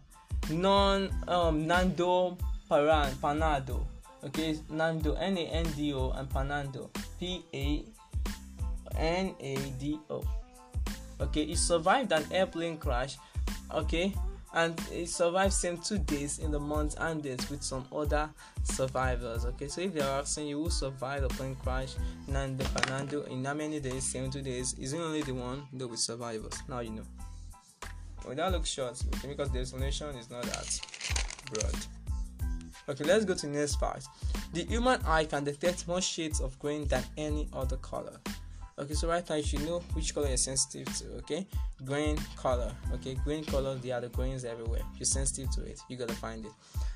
Non 0.51 1.09
um 1.27 1.67
Nando 1.67 2.37
Paran 2.67 3.11
Panado. 3.15 3.85
Okay, 4.23 4.59
Nando 4.69 5.13
N 5.15 5.37
A 5.37 5.41
N 5.41 5.65
D 5.75 5.93
O 5.93 6.11
and 6.11 6.29
Panando 6.29 6.89
P 7.19 7.43
A 7.53 7.83
N 8.97 9.35
A 9.39 9.55
D 9.79 9.99
O. 10.09 10.23
Okay, 11.21 11.45
he 11.45 11.55
survived 11.55 12.11
an 12.11 12.25
airplane 12.31 12.77
crash. 12.77 13.17
Okay, 13.73 14.13
and 14.53 14.79
he 14.91 15.05
survived 15.05 15.53
same 15.53 15.77
two 15.77 15.99
days 15.99 16.39
in 16.39 16.51
the 16.51 16.59
month 16.59 16.99
Andes 16.99 17.49
with 17.49 17.61
some 17.61 17.85
other 17.93 18.29
survivors. 18.63 19.45
Okay, 19.45 19.67
so 19.67 19.81
if 19.81 19.93
you're 19.93 20.03
asking 20.03 20.47
you 20.47 20.63
who 20.63 20.69
survived 20.69 21.25
the 21.25 21.29
plane 21.29 21.55
crash, 21.55 21.95
Nando 22.27 22.63
Fernando 22.65 23.23
in 23.23 23.45
how 23.45 23.53
many 23.53 23.79
days? 23.79 24.03
Same 24.03 24.31
two 24.31 24.41
days. 24.41 24.73
Is 24.79 24.91
he 24.91 24.99
only 24.99 25.21
the 25.21 25.33
one 25.33 25.63
that 25.73 25.87
with 25.87 25.99
survivors? 25.99 26.53
Now 26.67 26.79
you 26.79 26.91
know. 26.91 27.03
Well, 28.25 28.35
that 28.35 28.51
looks 28.51 28.69
short 28.69 29.01
because 29.27 29.49
the 29.51 29.59
explanation 29.59 30.15
is 30.15 30.29
not 30.29 30.43
that 30.43 30.79
broad. 31.51 31.75
Okay, 32.89 33.03
let's 33.03 33.23
go 33.23 33.35
to 33.35 33.45
the 33.45 33.51
next 33.51 33.75
part. 33.79 34.03
The 34.53 34.63
human 34.63 34.99
eye 35.05 35.25
can 35.25 35.43
detect 35.43 35.87
more 35.87 36.01
shades 36.01 36.41
of 36.41 36.57
green 36.57 36.87
than 36.87 37.03
any 37.17 37.47
other 37.53 37.77
color. 37.77 38.19
Okay, 38.79 38.93
so 38.93 39.09
right 39.09 39.29
now 39.29 39.35
you 39.35 39.43
should 39.43 39.65
know 39.65 39.79
which 39.93 40.13
color 40.13 40.29
you're 40.29 40.37
sensitive 40.37 40.87
to. 40.97 41.05
Okay, 41.17 41.45
green 41.83 42.17
color. 42.37 42.73
Okay, 42.93 43.15
green 43.15 43.43
color. 43.43 43.75
There 43.75 43.95
are 43.95 44.01
the 44.01 44.07
greens 44.07 44.45
everywhere. 44.45 44.81
You're 44.97 45.05
sensitive 45.05 45.51
to 45.55 45.63
it, 45.63 45.81
you 45.89 45.97
gotta 45.97 46.13
find 46.13 46.45
it. 46.45 46.51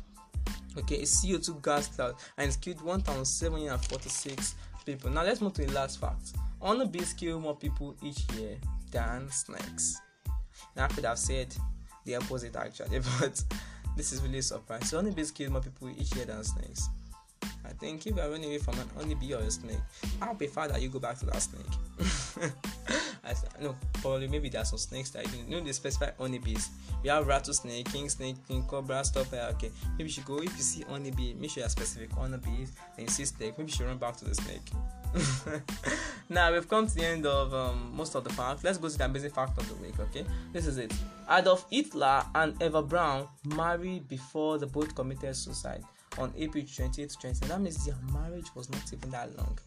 Okay, 0.77 0.97
a 0.97 1.03
CO2 1.03 1.63
gas 1.63 1.88
cloud 1.88 2.15
and 2.38 2.51
it 2.51 2.58
killed 2.62 2.82
1,746 2.82 4.56
people. 4.86 5.10
Now 5.10 5.23
let's 5.23 5.41
move 5.41 5.53
to 5.53 5.65
the 5.65 5.73
last 5.73 5.99
fact. 5.99 6.34
Honeybees 6.62 7.13
kill 7.13 7.39
more 7.39 7.56
people 7.56 7.95
each 8.03 8.32
year 8.34 8.58
than 8.91 9.30
snakes. 9.32 9.99
Now 10.75 10.86
I 10.86 10.88
could 10.88 11.06
have 11.06 11.17
said 11.17 11.56
the 12.06 12.15
opposite 12.15 12.56
actually, 12.56 12.99
but 13.19 13.43
this 13.95 14.13
is 14.13 14.21
really 14.21 14.39
a 14.39 14.43
surprise. 14.43 14.89
So 14.89 14.97
honeybees 14.97 15.32
kill 15.32 15.51
more 15.51 15.62
people 15.62 15.89
each 15.89 16.15
year 16.15 16.25
than 16.25 16.43
snakes. 16.43 16.89
I 17.65 17.69
think 17.73 18.05
if 18.05 18.15
you're 18.15 18.29
running 18.29 18.45
away 18.45 18.60
from 18.60 18.79
an 18.79 18.89
honeybee 18.95 19.33
or 19.33 19.39
a 19.39 19.51
snake, 19.51 19.77
I'll 20.21 20.36
prefer 20.36 20.67
that 20.67 20.81
you 20.81 20.89
go 20.89 20.99
back 20.99 21.17
to 21.19 21.25
that 21.27 21.41
snake. 21.41 21.65
I 23.23 23.33
th- 23.33 23.51
no, 23.62 23.75
probably 23.93 24.27
maybe 24.27 24.47
there 24.49 24.62
are 24.62 24.65
some 24.65 24.77
snakes 24.77 25.10
that 25.12 25.25
you 25.33 25.43
know 25.49 25.60
they 25.60 25.73
specify 25.73 26.12
honeybees. 26.17 26.69
We 27.03 27.10
have 27.10 27.27
rattlesnake, 27.27 27.91
king 27.91 28.10
snake, 28.10 28.36
king 28.47 28.63
cobra, 28.63 29.03
stuff 29.03 29.31
like 29.33 29.41
okay. 29.55 29.71
Maybe 29.91 30.05
you 30.05 30.10
should 30.10 30.25
go 30.25 30.38
if 30.38 30.55
you 30.55 30.63
see 30.63 30.83
honeybee, 30.88 31.33
make 31.33 31.51
sure 31.51 31.62
you're 31.62 31.69
specific 31.69 32.12
honeybees, 32.13 32.71
and 32.97 33.07
you 33.07 33.10
see 33.10 33.25
snake, 33.25 33.57
maybe 33.57 33.71
you 33.71 33.77
should 33.77 33.88
run 33.88 33.97
back 33.97 34.15
to 34.17 34.25
the 34.25 34.36
snake. 34.36 34.62
now 36.29 36.51
we've 36.51 36.67
come 36.69 36.88
to 36.88 36.95
the 36.95 37.05
end 37.05 37.25
of 37.25 37.53
um, 37.53 37.91
most 37.95 38.15
of 38.15 38.23
the 38.23 38.29
facts. 38.29 38.63
Let's 38.63 38.77
go 38.77 38.88
to 38.88 38.97
the 38.97 39.05
amazing 39.05 39.31
fact 39.31 39.57
of 39.57 39.67
the 39.67 39.75
week. 39.75 39.99
Okay, 39.99 40.25
this 40.53 40.65
is 40.65 40.77
it. 40.77 40.93
Adolf 41.29 41.65
Hitler 41.69 42.23
and 42.36 42.62
Eva 42.62 42.81
Braun 42.81 43.27
married 43.43 44.07
before 44.07 44.57
the 44.57 44.67
both 44.67 44.95
committed 44.95 45.36
suicide 45.36 45.83
on 46.17 46.34
April 46.38 46.63
28, 46.63 47.17
20. 47.19 47.47
That 47.47 47.62
means 47.62 47.86
their 47.86 47.95
marriage 48.13 48.53
was 48.56 48.69
not 48.69 48.82
even 48.93 49.12
that 49.12 49.36
long. 49.38 49.58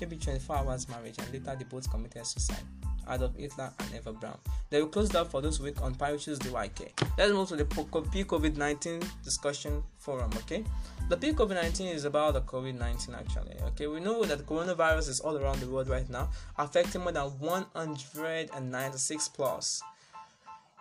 Maybe 0.00 0.16
24 0.16 0.56
hours 0.56 0.88
marriage, 0.88 1.16
and 1.18 1.32
later 1.32 1.56
they 1.56 1.64
both 1.64 1.90
committed 1.90 2.26
suicide. 2.26 2.64
Adolf 3.08 3.34
Hitler 3.36 3.72
and 3.78 3.94
Eva 3.94 4.12
Braun. 4.12 4.36
They 4.70 4.80
will 4.80 4.88
close 4.88 5.08
that 5.10 5.28
for 5.28 5.42
this 5.42 5.60
week 5.60 5.80
on 5.82 5.94
Pirates 5.94 6.26
DYK. 6.26 6.92
Let's 7.18 7.32
move 7.32 7.48
to 7.48 7.56
the 7.56 7.64
P 7.64 8.24
COVID 8.24 8.56
19 8.56 9.02
discussion 9.24 9.82
forum, 9.98 10.30
okay? 10.36 10.64
The 11.08 11.16
peak 11.16 11.36
COVID 11.36 11.54
19 11.54 11.88
is 11.88 12.04
about 12.04 12.34
the 12.34 12.42
COVID 12.42 12.78
19 12.78 13.14
actually, 13.14 13.56
okay? 13.62 13.86
We 13.86 14.00
know 14.00 14.24
that 14.24 14.46
coronavirus 14.46 15.08
is 15.08 15.20
all 15.20 15.36
around 15.36 15.60
the 15.60 15.66
world 15.66 15.88
right 15.88 16.08
now, 16.08 16.30
affecting 16.56 17.02
more 17.02 17.12
than 17.12 17.24
196 17.24 19.28
plus 19.28 19.82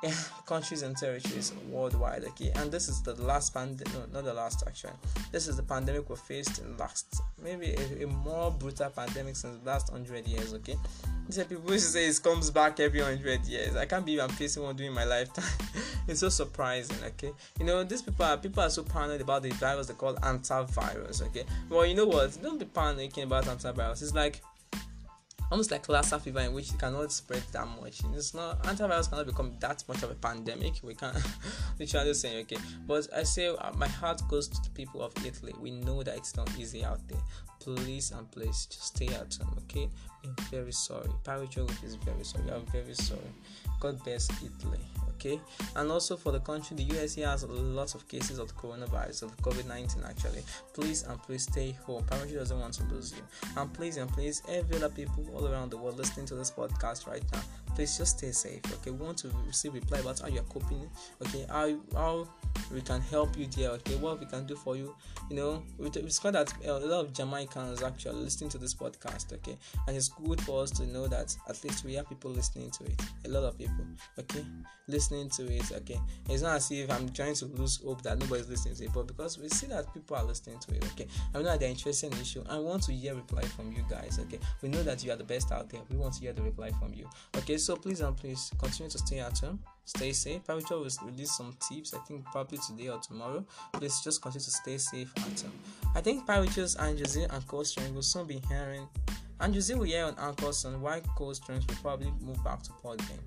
countries 0.45 0.81
and 0.81 0.97
territories 0.97 1.53
worldwide 1.69 2.23
okay? 2.23 2.51
And 2.55 2.71
this 2.71 2.89
is 2.89 3.01
the 3.01 3.13
last 3.21 3.53
pandemic 3.53 3.93
no 3.93 4.05
not 4.13 4.25
the 4.25 4.33
last 4.33 4.63
actually. 4.65 4.93
This 5.31 5.47
is 5.47 5.55
the 5.55 5.63
pandemic 5.63 6.09
we 6.09 6.15
faced 6.15 6.59
in 6.59 6.77
last 6.77 7.21
maybe 7.41 7.73
a, 7.73 8.03
a 8.03 8.07
more 8.07 8.51
brutal 8.51 8.89
pandemic 8.89 9.35
since 9.35 9.59
the 9.59 9.69
last 9.69 9.91
100 9.91 10.27
years 10.27 10.53
okay? 10.55 10.77
These 11.27 11.43
people 11.45 11.77
say 11.77 12.07
it 12.07 12.19
comes 12.23 12.49
back 12.49 12.79
every 12.79 13.01
100 13.01 13.45
years. 13.45 13.75
I 13.75 13.85
can't 13.85 14.05
believe 14.05 14.21
i'm 14.21 14.29
facing 14.29 14.63
one 14.63 14.75
during 14.75 14.93
my 14.93 15.05
lifetime. 15.05 15.45
It's 16.07 16.19
so 16.19 16.29
surprising 16.29 16.97
okay? 17.05 17.31
You 17.59 17.65
know 17.65 17.83
these 17.83 18.01
people 18.01 18.25
are 18.25 18.37
people 18.37 18.63
are 18.63 18.69
so 18.69 18.83
paranoid 18.83 19.21
about 19.21 19.43
the 19.43 19.49
virus 19.51 19.87
they 19.87 19.93
call 19.93 20.15
hantavirus 20.15 21.21
okay? 21.27 21.45
Well 21.69 21.85
you 21.85 21.95
know 21.95 22.05
what? 22.05 22.37
Don't 22.41 22.59
be 22.59 22.65
panicking 22.65 23.23
about 23.23 23.45
hantavirus. 23.45 24.01
It's 24.01 24.13
like 24.13 24.41
almost 25.51 25.69
like 25.69 25.87
Lassa 25.89 26.17
fever 26.19 26.39
in 26.39 26.53
which 26.53 26.71
it 26.71 26.79
cannot 26.79 27.11
spread 27.11 27.43
that 27.51 27.67
much. 27.81 28.01
It's 28.13 28.33
not 28.33 28.63
hantavirus 28.63 29.09
cannot 29.09 29.27
become 29.27 29.53
that 29.59 29.83
much 29.87 30.01
of 30.03 30.11
a 30.11 30.15
pandemic. 30.15 30.75
We 30.81 30.95
can't 30.95 31.17
literally 31.79 32.13
say 32.13 32.39
okay. 32.41 32.57
But 32.87 33.07
I 33.15 33.23
say 33.23 33.47
uh, 33.47 33.73
my 33.73 33.87
heart 33.87 34.21
goes 34.29 34.47
to 34.47 34.61
the 34.61 34.69
people 34.69 35.01
of 35.01 35.13
Italy. 35.25 35.53
We 35.59 35.71
know 35.71 36.03
that 36.03 36.17
it's 36.17 36.35
not 36.35 36.49
easy 36.57 36.83
out 36.83 37.05
there. 37.07 37.21
Please 37.59 38.11
and 38.11 38.31
please 38.31 38.65
just 38.65 38.95
stay 38.95 39.07
at 39.07 39.35
home, 39.35 39.57
okay? 39.63 39.89
I'm 40.23 40.35
very 40.49 40.71
sorry. 40.71 41.09
Paricho 41.23 41.69
is 41.83 41.95
very 41.95 42.23
sorry. 42.23 42.49
I'm 42.49 42.65
very 42.67 42.95
sorry. 42.95 43.19
God 43.79 44.03
bless 44.03 44.29
Italy 44.43 44.79
okay 45.21 45.39
and 45.75 45.91
also 45.91 46.17
for 46.17 46.31
the 46.31 46.39
country 46.39 46.75
the 46.75 46.83
usa 46.83 47.21
has 47.21 47.43
lots 47.43 47.93
of 47.93 48.07
cases 48.07 48.39
of 48.39 48.55
coronavirus 48.57 49.23
of 49.23 49.37
covid-19 49.37 50.07
actually. 50.09 50.43
Please 50.73 51.03
and 51.03 51.21
please 51.23 51.43
stay 51.43 51.71
home. 51.85 52.03
Parents 52.05 52.33
doesn't 52.33 52.59
want 52.59 52.73
to 52.73 52.83
lose 52.85 53.13
you. 53.15 53.23
And 53.57 53.71
please 53.73 53.97
and 53.97 54.09
please 54.09 54.41
every 54.49 54.77
other 54.77 54.89
people 54.89 55.27
all 55.35 55.47
around 55.47 55.71
the 55.71 55.77
world 55.77 55.97
listening 55.97 56.25
to 56.27 56.35
this 56.35 56.51
podcast 56.51 57.07
right 57.07 57.23
now 57.31 57.41
please 57.75 57.97
just 57.97 58.17
stay 58.17 58.31
safe 58.31 58.61
okay 58.73 58.91
we 58.91 59.05
want 59.05 59.17
to 59.17 59.29
receive 59.45 59.73
reply 59.73 59.99
about 59.99 60.19
how 60.19 60.27
you're 60.27 60.43
coping 60.43 60.89
okay 61.21 61.45
how 61.49 61.75
how 61.93 62.27
we 62.71 62.81
can 62.81 63.01
help 63.01 63.37
you 63.37 63.47
there 63.47 63.71
okay 63.71 63.95
what 63.95 64.19
we 64.19 64.25
can 64.25 64.45
do 64.45 64.55
for 64.55 64.75
you. 64.75 64.95
You 65.29 65.35
know 65.35 65.63
we 65.77 65.89
discovered 65.89 66.33
that 66.33 66.53
uh, 66.67 66.73
a 66.73 66.85
lot 66.85 67.05
of 67.05 67.13
jamaicans 67.13 67.83
actually 67.83 68.23
listening 68.23 68.49
to 68.51 68.57
this 68.57 68.73
podcast 68.73 69.33
okay 69.33 69.57
and 69.87 69.95
it's 69.95 70.09
good 70.09 70.41
for 70.41 70.63
us 70.63 70.71
to 70.71 70.85
know 70.85 71.07
that 71.07 71.35
at 71.49 71.63
least 71.63 71.85
we 71.85 71.93
have 71.95 72.07
people 72.09 72.31
listening 72.31 72.71
to 72.71 72.85
it 72.85 73.01
a 73.25 73.29
lot 73.29 73.43
of 73.43 73.57
people 73.57 73.85
okay 74.19 74.45
listening 74.87 75.29
to 75.29 75.51
it 75.51 75.71
okay. 75.71 75.99
It's 76.29 76.41
not 76.41 76.57
as 76.57 76.69
if 76.71 76.91
i'm 76.91 77.09
trying 77.09 77.35
to 77.35 77.45
lose 77.45 77.81
hope 77.83 78.01
that 78.03 78.17
nobody's 78.19 78.49
listening 78.49 78.75
to 78.75 78.83
it 78.85 78.91
but 78.93 79.07
because 79.07 79.37
we 79.37 79.47
see 79.49 79.67
that 79.67 79.93
people 79.93 80.17
are 80.17 80.23
listening 80.23 80.59
to 80.59 80.75
it 80.75 80.83
okay. 80.93 81.07
I 81.33 81.37
know 81.37 81.45
that 81.45 81.59
they're 81.59 81.69
interested 81.69 82.07
in 82.07 82.17
the 82.17 82.21
issue. 82.21 82.43
I 82.49 82.57
want 82.57 82.83
to 82.83 82.91
hear 82.91 83.15
reply 83.15 83.43
from 83.43 83.71
you 83.71 83.85
guys 83.89 84.19
okay. 84.23 84.39
We 84.61 84.69
know 84.69 84.83
that 84.83 85.03
you 85.03 85.11
are 85.11 85.15
the 85.15 85.23
best 85.23 85.51
out 85.51 85.69
there. 85.69 85.81
We 85.89 85.97
want 85.97 86.15
to 86.15 86.21
hear 86.21 86.33
the 86.33 86.41
reply 86.41 86.71
from 86.71 86.93
you 86.93 87.09
okay. 87.37 87.57
So 87.57 87.70
please 87.75 88.01
and 88.01 88.15
please 88.17 88.51
continue 88.59 88.89
to 88.89 88.97
stay 88.97 89.19
at 89.19 89.37
home 89.39 89.59
stay 89.85 90.11
safe. 90.11 90.43
Pavicho 90.45 90.71
will 90.71 91.07
release 91.07 91.35
some 91.35 91.53
tips 91.59 91.93
i 91.93 91.97
think 91.99 92.23
probably 92.25 92.57
today 92.57 92.89
or 92.89 92.99
tomorrow. 92.99 93.43
Please 93.73 93.99
just 94.01 94.21
continue 94.21 94.43
to 94.43 94.51
stay 94.51 94.77
safe 94.77 95.11
at 95.17 95.41
home. 95.41 95.51
I 95.95 96.01
think 96.01 96.25
Pavicho's 96.25 96.75
and 96.75 96.97
Jose 96.97 97.23
and 97.23 97.67
String 97.67 97.93
will 97.93 98.01
soon 98.01 98.25
be 98.25 98.41
hearing 98.47 98.87
and 99.39 99.53
Jose 99.53 99.73
will 99.73 99.83
hear 99.83 100.05
on 100.05 100.15
Anchor 100.19 100.53
soon 100.53 100.81
Cold 101.17 101.35
Strings 101.35 101.65
will 101.67 101.75
probably 101.75 102.11
move 102.21 102.43
back 102.43 102.61
to 102.63 102.71
Podbean 102.83 103.19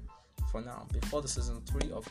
for 0.50 0.61
now 0.61 0.87
before 0.92 1.20
the 1.20 1.28
season 1.28 1.61
3 1.66 1.90
of 1.92 2.07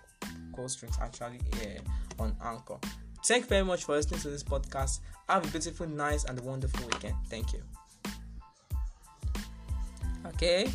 Cold 0.54 0.69
Strings 0.69 0.98
actually 1.02 1.39
air 1.63 1.80
on 2.19 2.36
Anchor. 2.43 2.78
Thank 3.26 3.46
you 3.46 3.50
very 3.50 3.63
much 3.63 3.86
for 3.86 3.96
listening 3.96 4.19
to 4.19 4.30
this 4.30 4.43
podcast. 4.43 5.00
Have 5.30 5.46
a 5.46 5.48
beautiful 5.48 5.88
nice 5.88 6.26
and 6.26 6.39
wonderful 6.41 6.86
weekend. 6.88 7.15
Thank 7.30 7.54
you. 7.54 7.63
Okay 10.28 10.69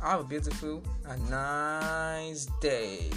have 0.00 0.20
a 0.20 0.24
beautiful 0.24 0.82
and 1.06 1.30
nice 1.30 2.46
day. 2.60 3.10